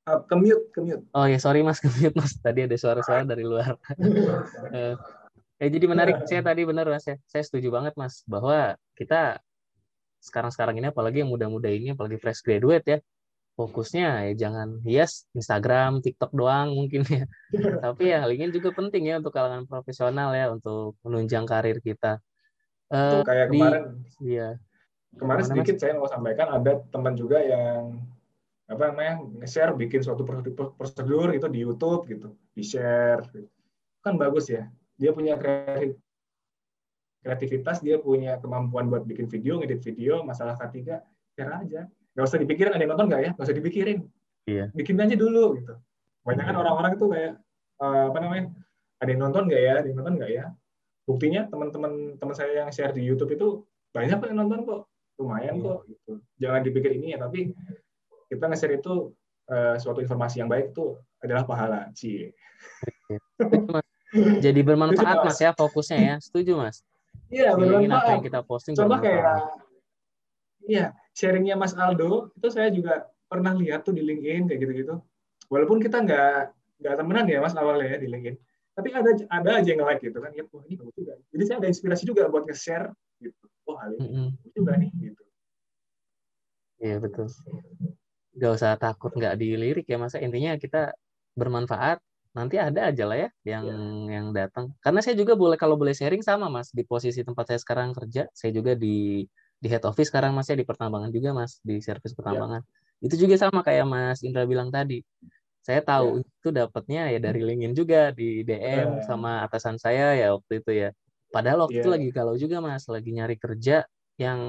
[0.10, 1.06] Uh, kemute kemute.
[1.14, 2.34] Oh ya sorry mas kemute mas.
[2.42, 3.78] Tadi ada suara-suara dari luar.
[4.02, 4.98] Uh,
[5.62, 6.26] eh jadi menarik.
[6.26, 7.22] Saya tadi benar mas ya.
[7.30, 9.38] Saya setuju banget mas bahwa kita
[10.22, 12.98] sekarang-sekarang ini apalagi yang muda-muda ini apalagi fresh graduate ya
[13.62, 17.26] fokusnya ya jangan hias Instagram, TikTok doang mungkin ya.
[17.86, 22.18] Tapi ya LinkedIn juga penting ya untuk kalangan profesional ya untuk menunjang karir kita.
[22.90, 23.84] Uh, kayak di, kemarin.
[24.20, 24.50] Iya.
[25.16, 25.82] Kemarin sedikit mas?
[25.86, 28.02] saya mau sampaikan ada teman juga yang
[28.72, 30.24] apa namanya nge-share bikin suatu
[30.80, 33.52] prosedur itu di YouTube gitu di share gitu.
[34.00, 35.36] kan bagus ya dia punya
[37.20, 41.04] kreativitas dia punya kemampuan buat bikin video ngedit video masalah ketiga
[41.36, 44.00] share aja nggak usah dipikirin ada yang nonton nggak ya nggak usah dipikirin
[44.48, 44.66] iya.
[44.76, 45.74] bikin aja dulu gitu
[46.28, 46.62] banyak kan iya.
[46.62, 47.34] orang-orang itu kayak
[47.80, 48.44] uh, apa namanya
[49.02, 50.46] ada yang nonton nggak ya ada yang nonton nggak ya
[51.08, 51.92] buktinya teman-teman
[52.22, 54.82] teman saya yang share di YouTube itu banyak yang nonton kok
[55.18, 55.66] lumayan iya.
[55.66, 57.52] kok gitu jangan dipikir ini ya tapi
[58.32, 59.12] kita nge-share itu
[59.52, 61.92] uh, suatu informasi yang baik itu adalah pahala.
[61.92, 62.32] Cie.
[64.44, 65.40] Jadi bermanfaat mas.
[65.40, 66.16] ya fokusnya ya.
[66.24, 66.80] Setuju mas?
[67.28, 68.04] Iya bermanfaat.
[68.08, 69.44] Apa yang kita posting Coba kayak
[70.66, 74.96] Iya, sharingnya Mas Aldo itu saya juga pernah lihat tuh di LinkedIn kayak gitu-gitu.
[75.48, 76.36] Walaupun kita nggak
[76.82, 78.38] nggak temenan ya Mas awalnya ya di LinkedIn,
[78.74, 80.32] tapi ada ada aja yang like gitu kan.
[80.34, 81.14] Ya, wah ini bagus juga.
[81.34, 82.92] Jadi saya ada inspirasi juga buat nge-share
[83.22, 83.46] gitu.
[83.70, 84.30] Oh hal ini mm -hmm.
[84.58, 85.24] juga nih gitu.
[86.82, 87.28] Iya betul.
[88.42, 90.98] Gak usah takut nggak dilirik ya masa intinya kita
[91.38, 92.02] bermanfaat
[92.32, 93.78] nanti ada aja lah ya yang ya.
[94.18, 94.72] yang datang.
[94.80, 98.32] Karena saya juga boleh kalau boleh sharing sama Mas di posisi tempat saya sekarang kerja,
[98.32, 99.28] saya juga di
[99.62, 102.66] di head office sekarang Mas ya di pertambangan juga Mas di servis pertambangan.
[102.66, 103.06] Ya.
[103.06, 105.06] Itu juga sama kayak Mas Indra bilang tadi.
[105.62, 106.26] Saya tahu ya.
[106.26, 109.06] itu dapatnya ya dari LinkedIn juga di DM ya.
[109.06, 110.90] sama atasan saya ya waktu itu ya.
[111.30, 111.82] Padahal waktu ya.
[111.86, 113.86] itu lagi kalau juga Mas lagi nyari kerja
[114.18, 114.42] yang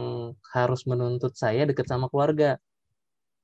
[0.56, 2.56] harus menuntut saya deket sama keluarga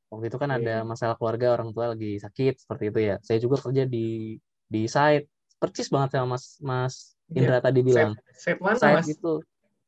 [0.08, 0.86] waktu itu kan ada iya.
[0.88, 4.36] masalah keluarga orang tua lagi sakit seperti itu ya saya juga kerja di
[4.68, 5.28] di site
[5.60, 6.94] percis banget sama mas mas
[7.28, 7.44] iya.
[7.44, 7.64] Indra yeah.
[7.64, 9.32] tadi bilang site, site mana site mas itu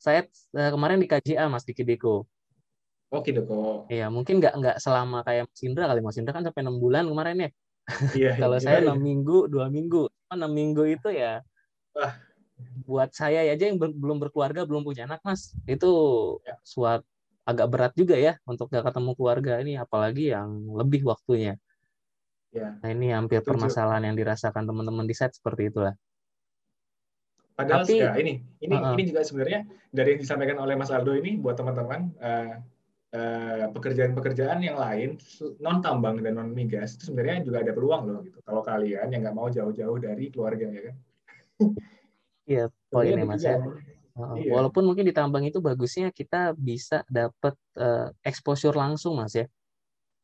[0.01, 0.24] saya
[0.57, 2.24] uh, kemarin di KJA mas di Kideko
[3.12, 6.64] oh Kideko iya mungkin nggak nggak selama kayak mas Indra kali mas Indra kan sampai
[6.64, 7.51] enam bulan kemarin ya
[8.16, 9.05] yeah, kalau yeah, saya enam yeah.
[9.05, 11.44] minggu dua minggu enam minggu itu ya
[12.01, 12.16] ah.
[12.88, 15.92] buat saya aja yang ber, belum berkeluarga belum punya anak mas itu
[16.48, 16.57] yeah.
[16.64, 17.05] suatu
[17.51, 21.59] agak berat juga ya untuk gak ketemu keluarga ini apalagi yang lebih waktunya.
[22.51, 22.78] Ya.
[22.82, 23.55] Nah ini hampir Tujuh.
[23.55, 25.94] permasalahan yang dirasakan teman-teman di set seperti itulah.
[27.55, 28.92] Padahal Tapi, ya, ini ini uh -uh.
[28.96, 32.55] ini juga sebenarnya dari yang disampaikan oleh Mas Aldo ini buat teman-teman uh,
[33.12, 35.20] uh, pekerjaan-pekerjaan yang lain
[35.61, 38.38] non tambang dan non migas itu sebenarnya juga ada peluang loh gitu.
[38.42, 40.96] Kalau kalian yang nggak mau jauh-jauh dari keluarga ya kan.
[42.48, 43.61] Iya, poin ini Mas ya.
[44.36, 44.53] Iya.
[44.53, 49.46] Walaupun mungkin di tambang itu bagusnya kita bisa dapat uh, exposure langsung mas ya.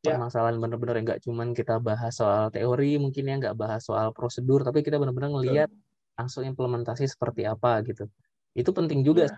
[0.03, 0.16] ya.
[0.16, 4.83] Permasalahan benar-benar nggak cuman kita bahas soal teori mungkin ya nggak bahas soal prosedur tapi
[4.85, 5.70] kita benar-benar ngelihat
[6.17, 8.09] langsung implementasi seperti apa gitu.
[8.57, 9.29] Itu penting juga.
[9.29, 9.37] Ya.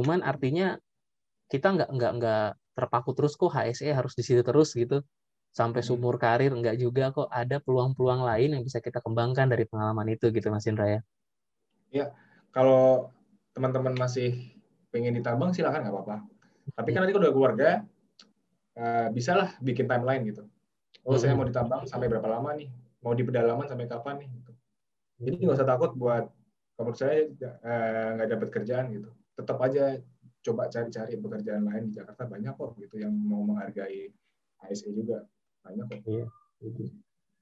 [0.00, 0.80] Cuman artinya
[1.48, 5.00] kita nggak nggak nggak terpaku terus kok HSE harus di situ terus gitu
[5.52, 5.88] sampai hmm.
[5.88, 10.28] sumur karir nggak juga kok ada peluang-peluang lain yang bisa kita kembangkan dari pengalaman itu
[10.30, 11.00] gitu Mas Indra ya.
[11.88, 12.06] Ya,
[12.52, 13.08] kalau
[13.56, 14.54] teman-teman masih
[14.92, 16.16] pengen ditambang silakan nggak apa-apa.
[16.76, 17.68] Tapi kan nanti kalau udah keluarga
[18.76, 20.44] uh, bisalah bikin timeline gitu.
[21.08, 22.68] Oh saya mau ditambang sampai berapa lama nih?
[23.00, 24.28] Mau di pedalaman sampai kapan nih?
[24.28, 24.52] Gitu.
[25.18, 26.24] Jadi nggak usah takut buat
[26.78, 29.10] menurut saya uh, nggak dapat kerjaan gitu.
[29.34, 29.98] Tetap aja
[30.46, 34.14] coba cari-cari pekerjaan lain di Jakarta banyak kok gitu yang mau menghargai
[34.62, 35.26] ASE juga
[35.66, 36.00] banyak kok.
[36.06, 36.26] Iya.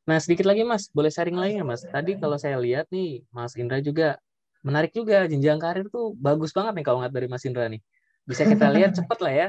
[0.06, 1.84] Nah sedikit lagi Mas, boleh sharing lagi ya Mas?
[1.84, 4.16] Tadi kalau saya lihat nih Mas Indra juga
[4.64, 7.82] menarik juga jenjang karir tuh bagus banget nih kalau nggak dari Mas Indra nih.
[8.24, 9.48] Bisa kita lihat cepet lah ya.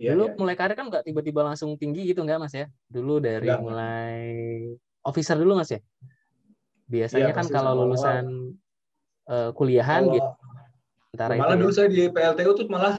[0.00, 0.36] Yeah, Dulu yeah.
[0.40, 2.66] mulai karir kan nggak tiba-tiba langsung tinggi gitu nggak Mas ya?
[2.88, 3.62] Dulu dari Enggak.
[3.62, 4.18] mulai
[5.06, 5.80] officer dulu Mas ya.
[6.90, 8.58] Biasanya yeah, kan kalau lulusan
[9.30, 10.30] uh, kuliahan kalau, gitu.
[11.10, 11.76] Antara malah itu dulu ya.
[11.78, 12.94] saya di PLTU tuh malah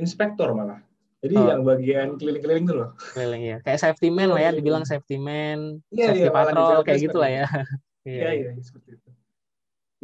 [0.00, 0.80] inspektor malah.
[1.24, 1.48] Jadi oh.
[1.48, 2.90] yang bagian keliling-keliling tuh loh.
[3.16, 3.56] Keliling ya.
[3.64, 7.30] Kayak safety man lah ya, dibilang safety man, yeah, safety yeah, patrol kayak gitu lah
[7.30, 7.46] ya.
[8.04, 9.08] Iya, iya, iya, seperti itu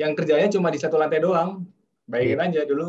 [0.00, 1.68] yang kerjanya cuma di satu lantai doang.
[2.08, 2.48] Bayangin yeah.
[2.48, 2.88] aja dulu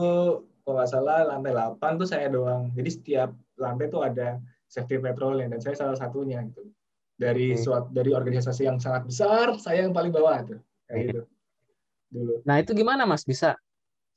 [0.64, 2.72] kalau nggak salah lantai 8 tuh saya doang.
[2.72, 3.30] Jadi setiap
[3.60, 4.40] lantai tuh ada
[4.72, 6.64] safety patrolnya dan saya salah satunya gitu.
[7.22, 7.62] Dari okay.
[7.62, 10.60] suatu dari organisasi yang sangat besar, saya yang paling bawah tuh.
[10.90, 11.22] Kayak gitu.
[12.12, 12.34] Dulu.
[12.44, 13.54] Nah, itu gimana Mas bisa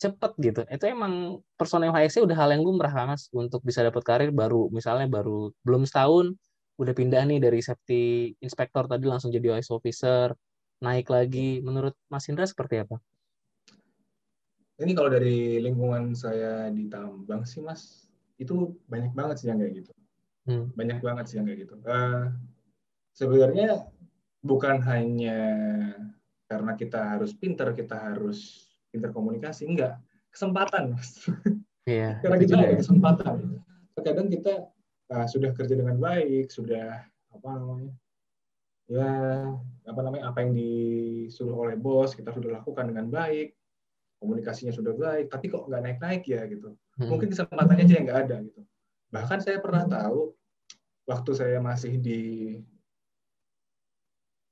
[0.00, 0.62] cepet gitu?
[0.66, 5.06] Itu emang personel HSC udah hal yang lumrah Mas untuk bisa dapat karir baru misalnya
[5.06, 6.34] baru belum setahun
[6.74, 10.34] udah pindah nih dari safety inspector tadi langsung jadi IS officer
[10.82, 11.62] naik lagi.
[11.62, 12.98] Menurut Mas Indra seperti apa?
[14.74, 18.10] Ini kalau dari lingkungan saya di tambang sih Mas,
[18.42, 19.92] itu banyak banget sih yang kayak gitu.
[20.50, 20.66] Hmm.
[20.74, 21.74] Banyak banget sih yang kayak gitu.
[21.86, 22.34] Uh,
[23.14, 23.86] sebenarnya
[24.44, 25.40] bukan hanya
[26.50, 29.96] karena kita harus pinter, kita harus pinter komunikasi, enggak.
[30.28, 31.24] Kesempatan, Mas.
[31.88, 32.78] Iya, karena kita ada ya.
[32.82, 33.36] kesempatan.
[33.94, 34.54] Terkadang kita
[35.14, 37.94] uh, sudah kerja dengan baik, sudah apa namanya,
[38.90, 39.10] ya
[39.88, 43.56] apa namanya apa yang disuruh oleh bos kita sudah lakukan dengan baik
[44.20, 47.08] komunikasinya sudah baik tapi kok nggak naik naik ya gitu hmm.
[47.08, 48.60] mungkin kesempatannya aja yang nggak ada gitu
[49.08, 50.36] bahkan saya pernah tahu
[51.08, 52.20] waktu saya masih di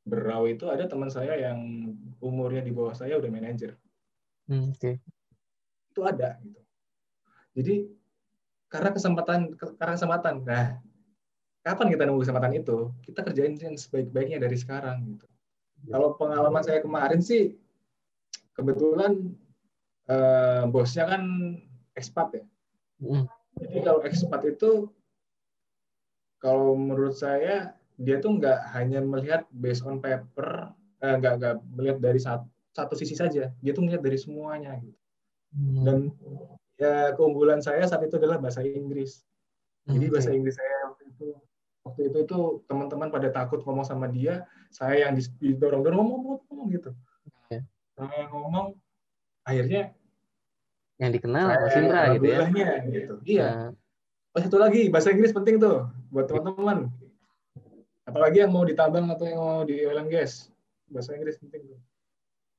[0.03, 1.59] Berau itu ada teman saya yang
[2.19, 3.79] umurnya di bawah saya udah manajer
[4.51, 4.99] hmm, okay.
[5.95, 6.61] itu ada gitu
[7.55, 7.75] jadi
[8.67, 9.41] karena kesempatan
[9.79, 10.83] karena kesempatan nah
[11.63, 12.91] kapan kita nunggu kesempatan itu?
[13.07, 15.27] Kita kerjain yang sebaik-baiknya dari sekarang gitu.
[15.87, 15.99] Ya.
[15.99, 17.55] Kalau pengalaman saya kemarin sih
[18.59, 19.35] kebetulan
[20.11, 21.23] eh, bosnya kan
[21.95, 22.45] ekspat ya.
[23.03, 23.25] Mm.
[23.63, 24.71] Jadi kalau ekspat itu
[26.43, 30.73] kalau menurut saya dia tuh nggak hanya melihat based on paper,
[31.05, 33.53] eh, nggak nggak melihat dari satu, satu sisi saja.
[33.61, 34.99] Dia tuh melihat dari semuanya gitu.
[35.53, 35.85] Hmm.
[35.85, 35.97] Dan
[36.81, 39.23] ya keunggulan saya saat itu adalah bahasa Inggris.
[39.87, 41.27] Jadi bahasa Inggris saya waktu itu
[41.83, 42.39] waktu itu itu
[42.71, 46.91] teman-teman pada takut ngomong sama dia, saya yang didorong-dorong ngomong, ngomong, ngomong gitu.
[47.47, 47.61] Okay.
[47.99, 48.79] Saya ngomong,
[49.43, 49.91] akhirnya
[51.03, 52.47] yang dikenal Mas Indra gitu ya.
[52.87, 53.15] Gitu.
[53.27, 53.49] Iya.
[53.51, 53.71] Nah.
[54.33, 56.89] Oh, satu lagi bahasa Inggris penting tuh buat teman-teman.
[58.03, 60.51] Apalagi yang mau ditambang atau yang mau di oil and gas.
[60.91, 61.81] Bahasa Inggris penting tuh.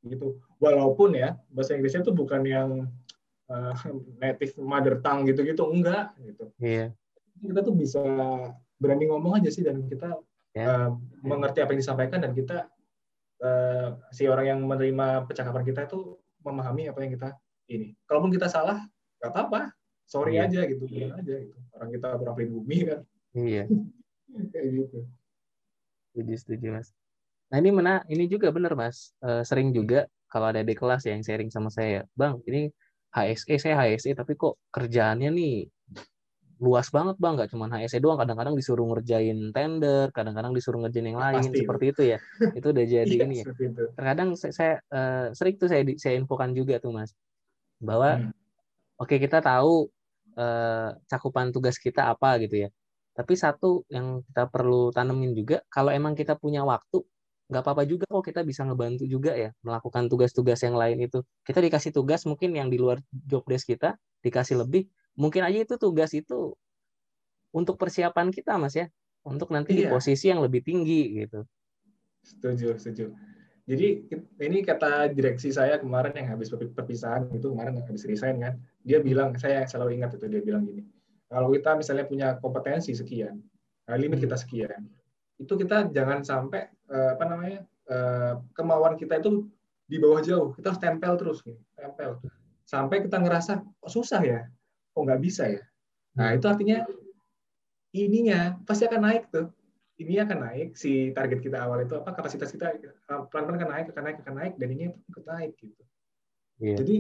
[0.04, 0.28] Gitu.
[0.60, 2.70] Walaupun ya bahasa Inggrisnya tuh bukan yang
[3.52, 3.74] uh,
[4.20, 6.46] native mother tongue gitu-gitu enggak gitu.
[6.60, 6.96] Iya.
[7.44, 8.04] Kita tuh bisa
[8.80, 10.20] berani ngomong aja sih dan kita
[10.56, 10.89] yeah.
[10.89, 10.89] uh,
[11.24, 12.68] mengerti apa yang disampaikan dan kita
[13.44, 17.30] uh, si orang yang menerima percakapan kita itu memahami apa yang kita
[17.72, 17.96] ini.
[18.08, 18.84] Kalaupun kita salah,
[19.20, 19.72] nggak apa-apa.
[20.04, 20.48] Sorry yeah.
[20.48, 21.56] aja gitu, bilang aja gitu.
[21.76, 23.00] Orang kita kurang bumi kan.
[23.34, 23.64] Iya.
[24.52, 25.00] Kayak gitu.
[26.14, 26.93] Setuju, setuju mas.
[27.49, 28.05] Nah ini mana?
[28.05, 29.18] Ini juga benar mas.
[29.18, 32.70] Uh, sering juga kalau ada di kelas yang sharing sama saya, bang, ini
[33.14, 35.70] HSE saya HSE tapi kok kerjaannya nih
[36.64, 41.20] luas banget bang nggak cuma HSE doang kadang-kadang disuruh ngerjain tender kadang-kadang disuruh ngerjain yang
[41.20, 41.59] lain Pasti.
[41.61, 42.18] seperti itu ya
[42.57, 43.45] itu udah jadi iya, ini ya
[43.93, 47.11] terkadang saya, saya uh, sering tuh saya saya infokan juga tuh mas
[47.84, 48.32] bahwa hmm.
[48.97, 49.91] oke okay, kita tahu
[50.39, 52.70] uh, cakupan tugas kita apa gitu ya
[53.14, 57.05] tapi satu yang kita perlu tanemin juga kalau emang kita punya waktu
[57.53, 61.22] nggak apa-apa juga kok kita bisa ngebantu juga ya melakukan tugas-tugas yang lain itu.
[61.45, 63.93] Kita dikasih tugas mungkin yang di luar job desk kita
[64.26, 66.57] dikasih lebih mungkin aja itu tugas itu
[67.53, 68.89] untuk persiapan kita mas ya.
[69.24, 69.86] Untuk nanti iya.
[69.86, 71.45] di posisi yang lebih tinggi gitu.
[72.26, 73.14] Setuju setuju.
[73.64, 74.11] Jadi
[74.43, 79.39] ini kata direksi saya kemarin yang habis perpisahan itu kemarin habis resign kan dia bilang
[79.39, 80.84] saya selalu ingat itu dia bilang gini
[81.34, 83.42] kalau kita misalnya punya kompetensi sekian
[83.90, 84.44] nah, limit kita hmm.
[84.46, 84.82] sekian
[85.42, 87.60] itu kita jangan sampai eh, apa namanya
[87.90, 89.50] eh, kemauan kita itu
[89.88, 90.50] di bawah jauh.
[90.56, 91.40] Kita harus tempel terus
[91.76, 92.18] tempel.
[92.64, 94.42] Sampai kita ngerasa kok susah ya?
[94.96, 95.62] Kok nggak bisa ya?
[96.18, 96.38] Nah hmm.
[96.40, 96.78] itu artinya
[97.94, 99.52] ininya pasti akan naik tuh.
[99.94, 102.74] Ini akan naik si target kita awal itu apa kapasitas kita
[103.30, 105.84] pelan-pelan akan naik akan naik akan naik dan ini ikut naik gitu.
[106.62, 106.78] Yeah.
[106.80, 106.96] jadi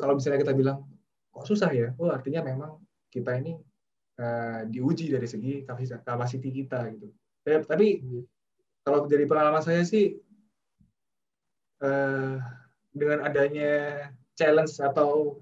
[0.00, 0.84] kalau misalnya kita bilang
[1.32, 1.96] kok susah ya?
[1.96, 2.76] Oh artinya memang
[3.08, 3.56] kita ini
[4.20, 7.08] uh, diuji dari segi kapasitas kapasiti kita gitu.
[7.44, 8.24] Ya, tapi yeah.
[8.86, 10.16] kalau dari pengalaman saya sih
[11.84, 12.38] uh,
[12.94, 13.72] dengan adanya
[14.38, 15.40] challenge atau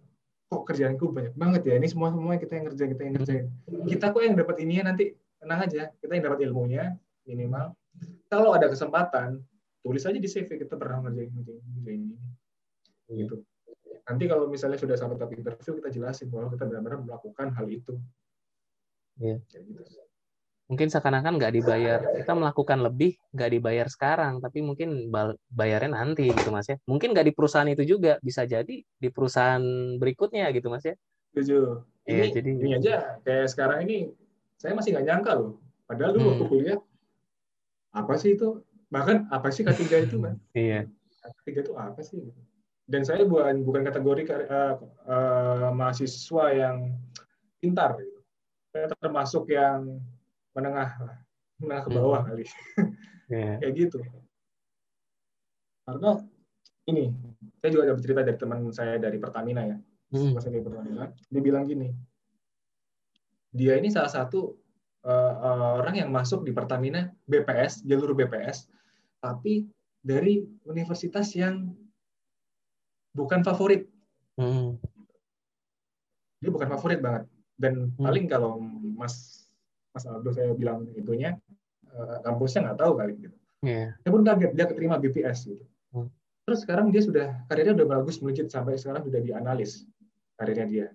[0.52, 3.46] kok kerjaanku banyak banget ya ini semua semua kita yang kerja kita yang ngerjain.
[3.88, 5.04] Kita kok yang dapat ini nanti
[5.40, 6.84] tenang aja kita yang dapat ilmunya
[7.24, 7.72] minimal.
[8.28, 9.40] Kalau ada kesempatan
[9.80, 12.16] tulis aja di CV kita pernah ngerjain ngerjain, ngerjain ini.
[13.12, 13.36] Gitu.
[14.02, 17.96] Nanti kalau misalnya sudah sampai tahap interview kita jelasin bahwa kita benar-benar melakukan hal itu
[19.20, 19.36] Iya.
[19.52, 20.02] gitu
[20.72, 22.00] mungkin seakan-akan nggak dibayar.
[22.16, 24.40] Kita melakukan lebih nggak dibayar sekarang.
[24.40, 25.12] Tapi mungkin
[25.52, 26.80] bayarnya nanti gitu mas ya.
[26.88, 28.16] Mungkin nggak di perusahaan itu juga.
[28.24, 29.60] Bisa jadi di perusahaan
[30.00, 30.96] berikutnya gitu mas ya.
[31.36, 31.84] Setuju.
[32.08, 32.94] Ini, ya, jadi ini aja.
[33.20, 34.16] Kayak sekarang ini
[34.56, 35.60] saya masih nggak nyangka loh.
[35.84, 36.30] Padahal dulu hmm.
[36.32, 36.78] waktu kuliah
[37.92, 38.64] apa sih itu?
[38.88, 40.88] Bahkan apa sih ketiga itu kan iya.
[41.44, 42.20] Ketiga itu apa sih
[42.92, 44.76] dan saya bukan bukan kategori uh,
[45.08, 46.92] uh, mahasiswa yang
[47.56, 47.96] pintar.
[47.96, 48.11] gitu.
[48.72, 50.00] Saya termasuk yang
[50.56, 50.96] menengah
[51.60, 51.98] menengah ke hmm.
[52.00, 52.28] bawah hmm.
[52.32, 52.44] kali
[53.28, 53.56] yeah.
[53.60, 54.00] kayak gitu
[55.84, 56.10] karena
[56.88, 57.14] ini
[57.60, 59.76] saya juga ada bercerita dari teman saya dari Pertamina ya
[60.16, 60.40] hmm.
[60.40, 61.92] dari Pertamina dia bilang gini
[63.52, 64.56] dia ini salah satu
[65.04, 68.72] uh, orang yang masuk di Pertamina BPS jalur BPS
[69.20, 69.68] tapi
[70.02, 71.70] dari universitas yang
[73.12, 73.84] bukan favorit
[74.40, 74.80] hmm.
[76.40, 77.28] dia bukan favorit banget
[77.60, 78.00] dan hmm.
[78.00, 78.60] paling kalau
[78.96, 79.46] Mas
[79.92, 81.36] Mas Aldo saya bilang itunya
[81.92, 83.36] uh, kampusnya nggak tahu kali gitu.
[83.62, 83.94] Yeah.
[84.02, 85.64] Saya pun kaget dia keterima BPS gitu.
[85.92, 86.08] Hmm.
[86.48, 89.86] Terus sekarang dia sudah karirnya udah bagus melejit sampai sekarang sudah dianalis
[90.40, 90.86] karirnya dia.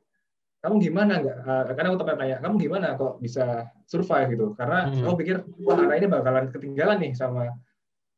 [0.57, 1.37] Kamu gimana nggak?
[1.45, 4.47] Uh, karena aku tanya, kamu gimana kok bisa survive gitu?
[4.57, 5.05] Karena hmm.
[5.05, 7.53] aku pikir wah anak ini bakalan ketinggalan nih sama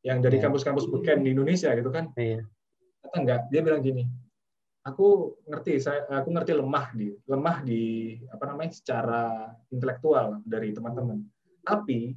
[0.00, 0.48] yang dari iya.
[0.48, 0.92] kampus-kampus yeah.
[0.96, 2.08] beken di Indonesia gitu kan?
[2.16, 2.48] Yeah.
[3.04, 3.40] Atau enggak?
[3.52, 4.08] Dia bilang gini,
[4.80, 11.20] aku ngerti saya aku ngerti lemah di lemah di apa namanya secara intelektual dari teman-teman.
[11.60, 12.16] Tapi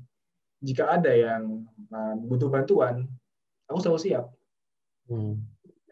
[0.64, 3.04] jika ada yang uh, butuh bantuan
[3.68, 4.26] aku selalu siap.
[5.12, 5.36] Hmm.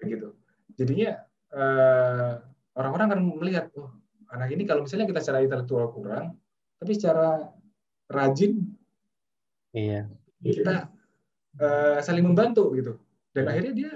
[0.02, 0.32] gitu.
[0.80, 1.20] Jadinya
[1.52, 2.40] uh,
[2.80, 3.92] orang-orang akan melihat oh
[4.32, 6.40] anak ini kalau misalnya kita secara intelektual kurang
[6.80, 7.52] tapi secara
[8.08, 8.64] rajin
[9.76, 10.08] iya.
[10.40, 10.88] kita
[11.60, 12.96] uh, saling membantu gitu.
[13.36, 13.52] Dan hmm.
[13.52, 13.92] akhirnya dia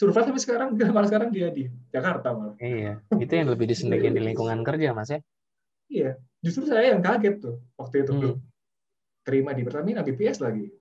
[0.00, 2.56] survive sampai sekarang malah sekarang dia di Jakarta malah.
[2.56, 5.20] Iya, itu yang lebih disenengin di lingkungan kerja mas ya.
[5.92, 8.36] Iya, justru saya yang kaget tuh waktu itu hmm.
[9.28, 10.72] terima di Pertamina BPS lagi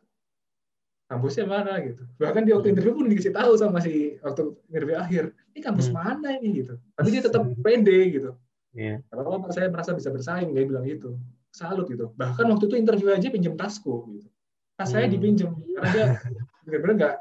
[1.09, 5.33] kampusnya mana gitu bahkan di waktu interview pun dikasih tahu sama si waktu interview akhir
[5.57, 5.97] ini kampus hmm.
[5.97, 8.31] mana ini gitu tapi dia tetap pede gitu
[8.77, 9.01] yeah.
[9.09, 11.17] apa saya merasa bisa bersaing dia bilang gitu
[11.49, 14.29] salut gitu bahkan waktu itu interview aja pinjam tasku gitu
[14.77, 15.01] tas hmm.
[15.01, 16.05] saya dipinjam karena dia
[16.69, 17.15] benar-benar nggak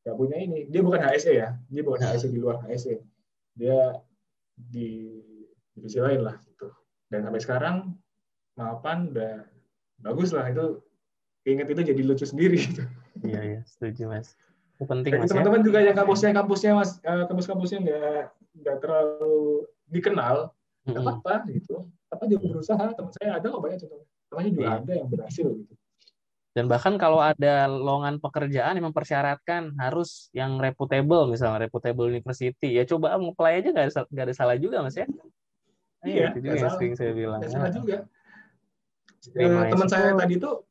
[0.00, 2.96] nggak punya ini dia bukan HSE ya dia bukan HSE di luar HSE
[3.56, 4.00] dia
[4.56, 5.20] di
[5.76, 6.72] divisi lain lah gitu
[7.12, 7.76] dan sampai sekarang
[8.56, 9.44] maafan udah
[10.00, 10.80] bagus lah itu
[11.48, 12.84] ingat itu jadi lucu sendiri gitu.
[13.24, 14.36] Iya iya setuju mas.
[14.76, 15.28] Itu penting mas.
[15.28, 15.36] Ya.
[15.36, 15.66] Teman-teman ya?
[15.66, 18.22] juga yang kampusnya kampusnya mas eh, kampus-kampusnya nggak
[18.60, 20.52] nggak terlalu dikenal
[20.84, 21.20] nggak mm -hmm.
[21.20, 21.88] apa-apa gitu.
[22.10, 24.06] Apa juga berusaha teman saya ada kok banyak contohnya.
[24.30, 24.78] Temannya juga yeah.
[24.80, 25.74] ada yang berhasil gitu.
[26.50, 32.82] Dan bahkan kalau ada lowongan pekerjaan yang mempersyaratkan harus yang reputable, misalnya reputable university, ya
[32.82, 35.06] coba apply aja nggak ada, gak ada salah juga mas ya.
[36.02, 37.38] Iya, itu juga yang sering saya bilang.
[37.38, 37.96] Gak salah juga.
[39.36, 40.64] Eh, teman saya tadi tuh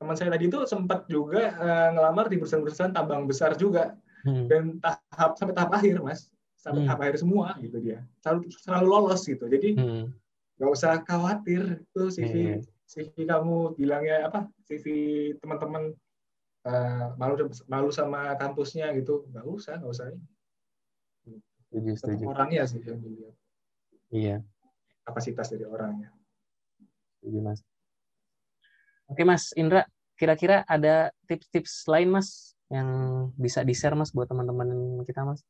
[0.00, 3.92] teman saya tadi itu sempat juga uh, ngelamar di perusahaan-perusahaan tambang besar juga
[4.24, 4.48] hmm.
[4.48, 6.88] dan tahap sampai tahap akhir mas sampai hmm.
[6.88, 10.08] tahap akhir semua gitu dia selalu selalu lolos gitu jadi hmm.
[10.56, 10.76] nggak hmm.
[10.80, 12.64] usah khawatir tuh CV hmm.
[12.90, 14.86] CV kamu bilangnya apa CV
[15.38, 15.94] teman-teman
[16.66, 20.06] uh, malu malu sama kampusnya gitu nggak usah nggak usah
[21.70, 22.24] setuju, setuju.
[22.26, 23.34] orangnya sih yang dilihat
[24.10, 24.36] iya
[25.06, 26.10] kapasitas dari orangnya
[27.22, 27.60] setuju mas
[29.10, 29.82] Oke Mas Indra,
[30.14, 32.86] kira-kira ada tips-tips lain Mas yang
[33.34, 35.42] bisa di-share Mas buat teman-teman kita Mas?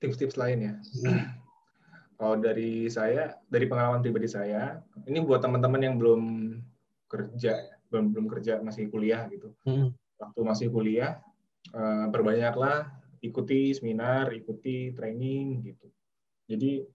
[0.00, 0.74] Tips-tips lain ya.
[1.04, 1.43] Hmm.
[2.14, 6.22] Kalau dari saya, dari pengalaman pribadi saya, ini buat teman-teman yang belum
[7.10, 9.50] kerja, belum belum kerja masih kuliah gitu.
[9.66, 9.90] Hmm.
[10.18, 11.18] Waktu masih kuliah,
[11.74, 12.90] uh, perbanyaklah
[13.20, 15.86] ikuti seminar, ikuti training gitu.
[16.46, 16.86] Jadi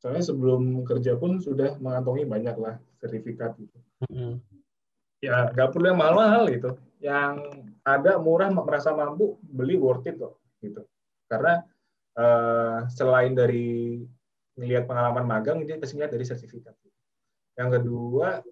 [0.00, 3.78] saya sebelum kerja pun sudah mengantongi banyak lah sertifikat gitu.
[4.08, 4.40] Hmm
[5.20, 7.44] ya nggak perlu yang mahal-mahal gitu yang
[7.84, 10.84] ada murah merasa mampu beli worth it kok gitu
[11.28, 11.60] karena
[12.16, 14.00] uh, selain dari
[14.58, 16.74] melihat pengalaman magang dia pasti lihat dari sertifikat
[17.58, 18.42] yang kedua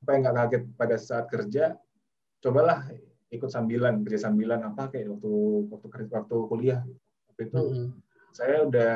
[0.00, 1.64] apa yang nggak kaget pada saat kerja
[2.40, 2.88] cobalah
[3.30, 5.32] ikut sambilan kerja sambilan apa kayak waktu
[5.70, 6.80] waktu waktu kuliah
[7.30, 7.88] waktu itu mm -hmm.
[8.32, 8.94] saya udah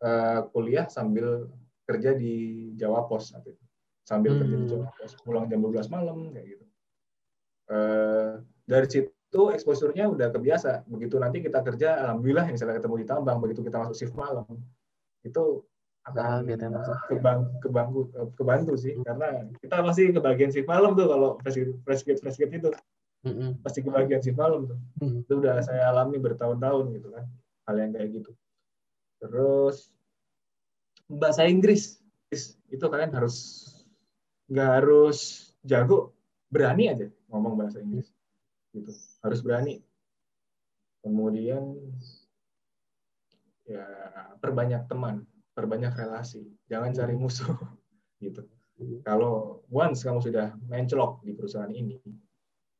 [0.00, 1.48] uh, kuliah sambil
[1.84, 3.64] kerja di Jawa Pos waktu itu
[4.10, 4.40] sambil hmm.
[4.42, 4.86] kerja di Jawa
[5.22, 6.64] pulang jam 12 malam kayak gitu.
[7.70, 10.82] Uh, dari situ exposure-nya udah kebiasa.
[10.90, 14.46] Begitu nanti kita kerja, alhamdulillah misalnya ketemu di tambang, begitu kita masuk shift malam,
[15.26, 15.64] itu
[16.08, 19.04] akan nah, kebang, kebantu, kebantu sih, hmm.
[19.04, 22.72] karena kita pasti kebagian shift malam tuh kalau fresh fresh gate itu,
[23.28, 23.60] hmm.
[23.60, 24.78] pasti kebagian shift malam tuh.
[25.04, 25.20] Hmm.
[25.22, 27.28] Itu udah saya alami bertahun-tahun gitu kan,
[27.68, 28.32] hal yang kayak gitu.
[29.20, 29.92] Terus
[31.12, 32.00] bahasa Inggris,
[32.70, 33.68] itu kalian harus
[34.50, 36.14] nggak harus jago
[36.50, 38.10] berani aja ngomong bahasa Inggris
[38.74, 38.90] gitu
[39.22, 39.78] harus berani
[41.06, 41.78] kemudian
[43.70, 43.86] ya
[44.42, 45.22] perbanyak teman
[45.54, 46.42] perbanyak relasi.
[46.66, 47.54] Jangan cari musuh
[48.24, 48.42] gitu.
[49.06, 52.00] Kalau once kamu sudah mencelok di perusahaan ini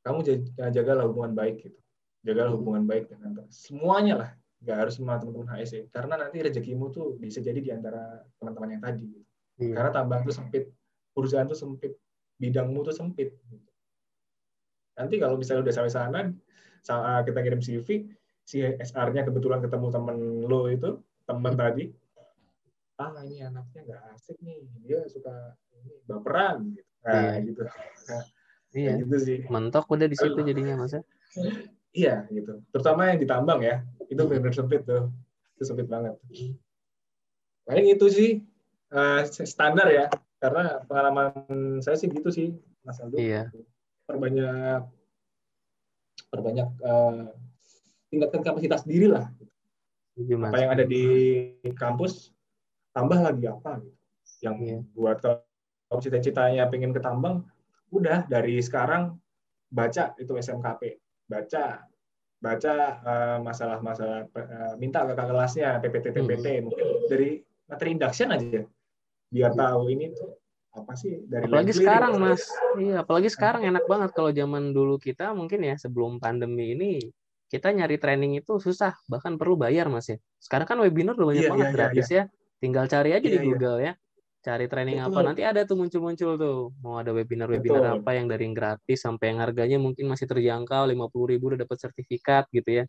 [0.01, 0.25] kamu
[0.73, 1.79] jagalah hubungan baik gitu.
[2.27, 4.31] Jagalah hubungan baik dengan semuanya lah
[4.61, 8.83] nggak harus sama teman-teman HSE karena nanti rezekimu tuh bisa jadi di antara teman-teman yang
[8.85, 9.25] tadi gitu.
[9.61, 9.73] Iya.
[9.73, 10.69] karena tambang tuh sempit
[11.15, 11.93] perusahaan tuh sempit,
[12.39, 13.35] bidangmu tuh sempit.
[14.97, 16.21] Nanti kalau misalnya udah sampai sana,
[17.25, 17.89] kita kirim CV,
[18.51, 21.87] si SR-nya kebetulan ketemu temen lo itu, temen tadi,
[22.99, 26.91] ah ini anaknya nggak asik nih, dia suka ini baperan, gitu.
[27.07, 27.47] Nah, iya.
[27.47, 27.63] gitu.
[27.63, 28.25] Nah,
[28.83, 28.93] iya.
[28.99, 29.39] gitu sih.
[29.47, 31.07] Mentok udah di situ jadinya masa.
[31.95, 32.59] Iya, gitu.
[32.75, 35.15] Terutama yang ditambang ya, itu benar-benar sempit tuh,
[35.55, 36.19] itu sempit banget.
[37.71, 38.31] Paling itu sih
[38.91, 40.11] uh, standar ya
[40.43, 42.49] karena pengalaman saya sih gitu sih
[42.83, 43.53] Mas Aldo iya.
[44.09, 44.89] perbanyak
[46.33, 47.29] perbanyak uh,
[48.11, 49.31] tingkatkan kapasitas diri lah.
[50.19, 51.05] Iya, apa yang ada di
[51.79, 52.35] kampus
[52.93, 53.99] tambah lagi apa gitu.
[54.45, 54.79] Yang iya.
[54.93, 57.47] buat kalau cita-citanya pengen ke tambang
[57.91, 59.19] udah dari sekarang
[59.71, 60.99] baca itu SMKP
[61.31, 61.87] baca
[62.41, 66.63] baca uh, masalah-masalah uh, minta ke kelasnya PPT PPT hmm.
[66.67, 67.29] mungkin dari
[67.71, 68.63] materi induction aja.
[69.31, 70.35] Biar tahu ini tuh
[70.71, 72.23] apa sih dari apalagi sekarang gitu.
[72.23, 72.43] mas.
[72.79, 76.93] Iya apalagi sekarang enak banget kalau zaman dulu kita mungkin ya sebelum pandemi ini
[77.51, 80.23] kita nyari training itu susah bahkan perlu bayar mas ya.
[80.39, 82.25] Sekarang kan webinar udah banyak iya, banget iya, iya gratis iya, ya.
[82.63, 83.47] Tinggal cari aja iya, di iya.
[83.51, 83.93] Google iya.
[83.93, 83.93] ya.
[84.41, 85.11] Cari training Betul.
[85.11, 86.59] apa nanti ada tuh muncul-muncul tuh.
[86.79, 91.11] Mau ada webinar-webinar apa yang dari yang gratis sampai yang harganya mungkin masih terjangkau lima
[91.11, 92.85] puluh ribu udah dapat sertifikat gitu ya.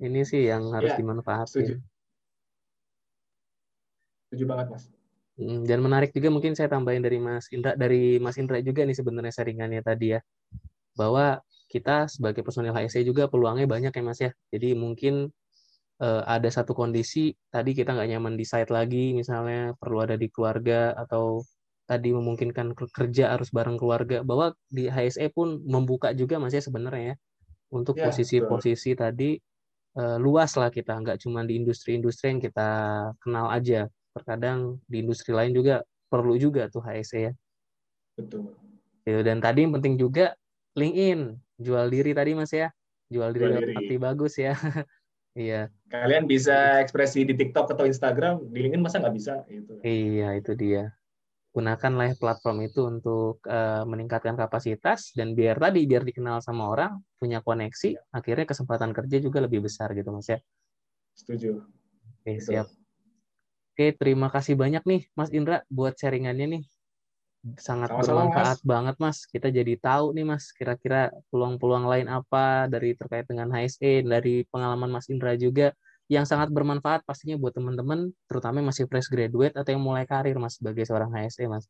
[0.00, 1.52] Ini sih yang harus ya, dimanfaatin.
[1.52, 1.74] setuju.
[4.28, 4.84] setuju banget mas.
[5.38, 8.96] Hmm, dan menarik juga mungkin saya tambahin dari Mas Indra dari Mas Indra juga nih
[8.96, 10.20] sebenarnya sharingannya tadi ya.
[10.98, 11.38] Bahwa
[11.68, 14.32] kita sebagai personil HSE juga peluangnya banyak ya Mas ya.
[14.50, 15.28] Jadi mungkin
[16.00, 20.32] uh, ada satu kondisi tadi kita nggak nyaman di site lagi misalnya perlu ada di
[20.32, 21.44] keluarga atau
[21.88, 27.14] tadi memungkinkan kerja harus bareng keluarga bahwa di HSE pun membuka juga Mas ya sebenarnya
[27.14, 27.16] ya
[27.68, 29.36] untuk ya, posisi-posisi ya, tadi
[29.96, 32.68] uh, luas lah kita nggak cuma di industri-industri yang kita
[33.20, 37.32] kenal aja terkadang di industri lain juga perlu juga tuh HSE ya.
[38.16, 38.56] Betul.
[39.04, 39.20] Gitu.
[39.24, 40.36] Dan tadi yang penting juga
[40.76, 42.70] LinkedIn, jual diri tadi Mas ya.
[43.10, 43.96] Jual diri, jual diri.
[43.98, 44.54] bagus ya.
[45.34, 45.68] iya.
[45.88, 49.80] Kalian bisa ekspresi di TikTok atau Instagram, di LinkedIn masa nggak bisa gitu.
[49.82, 50.92] Iya, itu dia.
[51.56, 57.40] Gunakanlah platform itu untuk uh, meningkatkan kapasitas dan biar tadi biar dikenal sama orang, punya
[57.40, 58.02] koneksi, ya.
[58.12, 60.38] akhirnya kesempatan kerja juga lebih besar gitu Mas ya.
[61.16, 61.64] Setuju.
[62.20, 62.44] Oke, Betul.
[62.44, 62.68] siap.
[63.72, 66.62] Oke, terima kasih banyak nih Mas Indra buat sharingannya nih.
[67.56, 68.68] Sangat Sama-sama, bermanfaat mas.
[68.68, 69.18] banget Mas.
[69.24, 74.92] Kita jadi tahu nih Mas, kira-kira peluang-peluang lain apa dari terkait dengan HSE, dari pengalaman
[74.92, 75.72] Mas Indra juga
[76.08, 80.36] yang sangat bermanfaat pastinya buat teman-teman, terutama yang masih fresh graduate atau yang mulai karir
[80.40, 81.68] Mas sebagai seorang HSE Mas.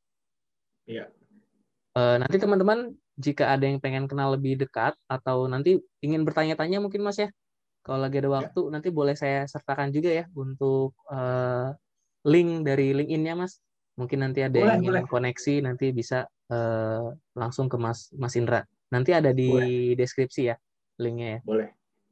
[0.86, 1.10] Iya.
[1.98, 7.02] Uh, nanti teman-teman jika ada yang pengen kenal lebih dekat atau nanti ingin bertanya-tanya mungkin
[7.02, 7.28] Mas ya,
[7.82, 8.36] kalau lagi ada iya.
[8.38, 8.70] waktu ya.
[8.70, 11.74] nanti boleh saya sertakan juga ya untuk uh,
[12.28, 13.58] link dari LinkedIn-nya Mas.
[13.98, 15.02] Mungkin nanti ada boleh, yang boleh.
[15.10, 16.22] koneksi nanti bisa
[16.54, 18.62] uh, langsung ke Mas Mas Indra.
[18.94, 19.98] Nanti ada di boleh.
[19.98, 20.56] deskripsi ya
[21.02, 21.40] linknya ya.
[21.42, 21.68] Boleh.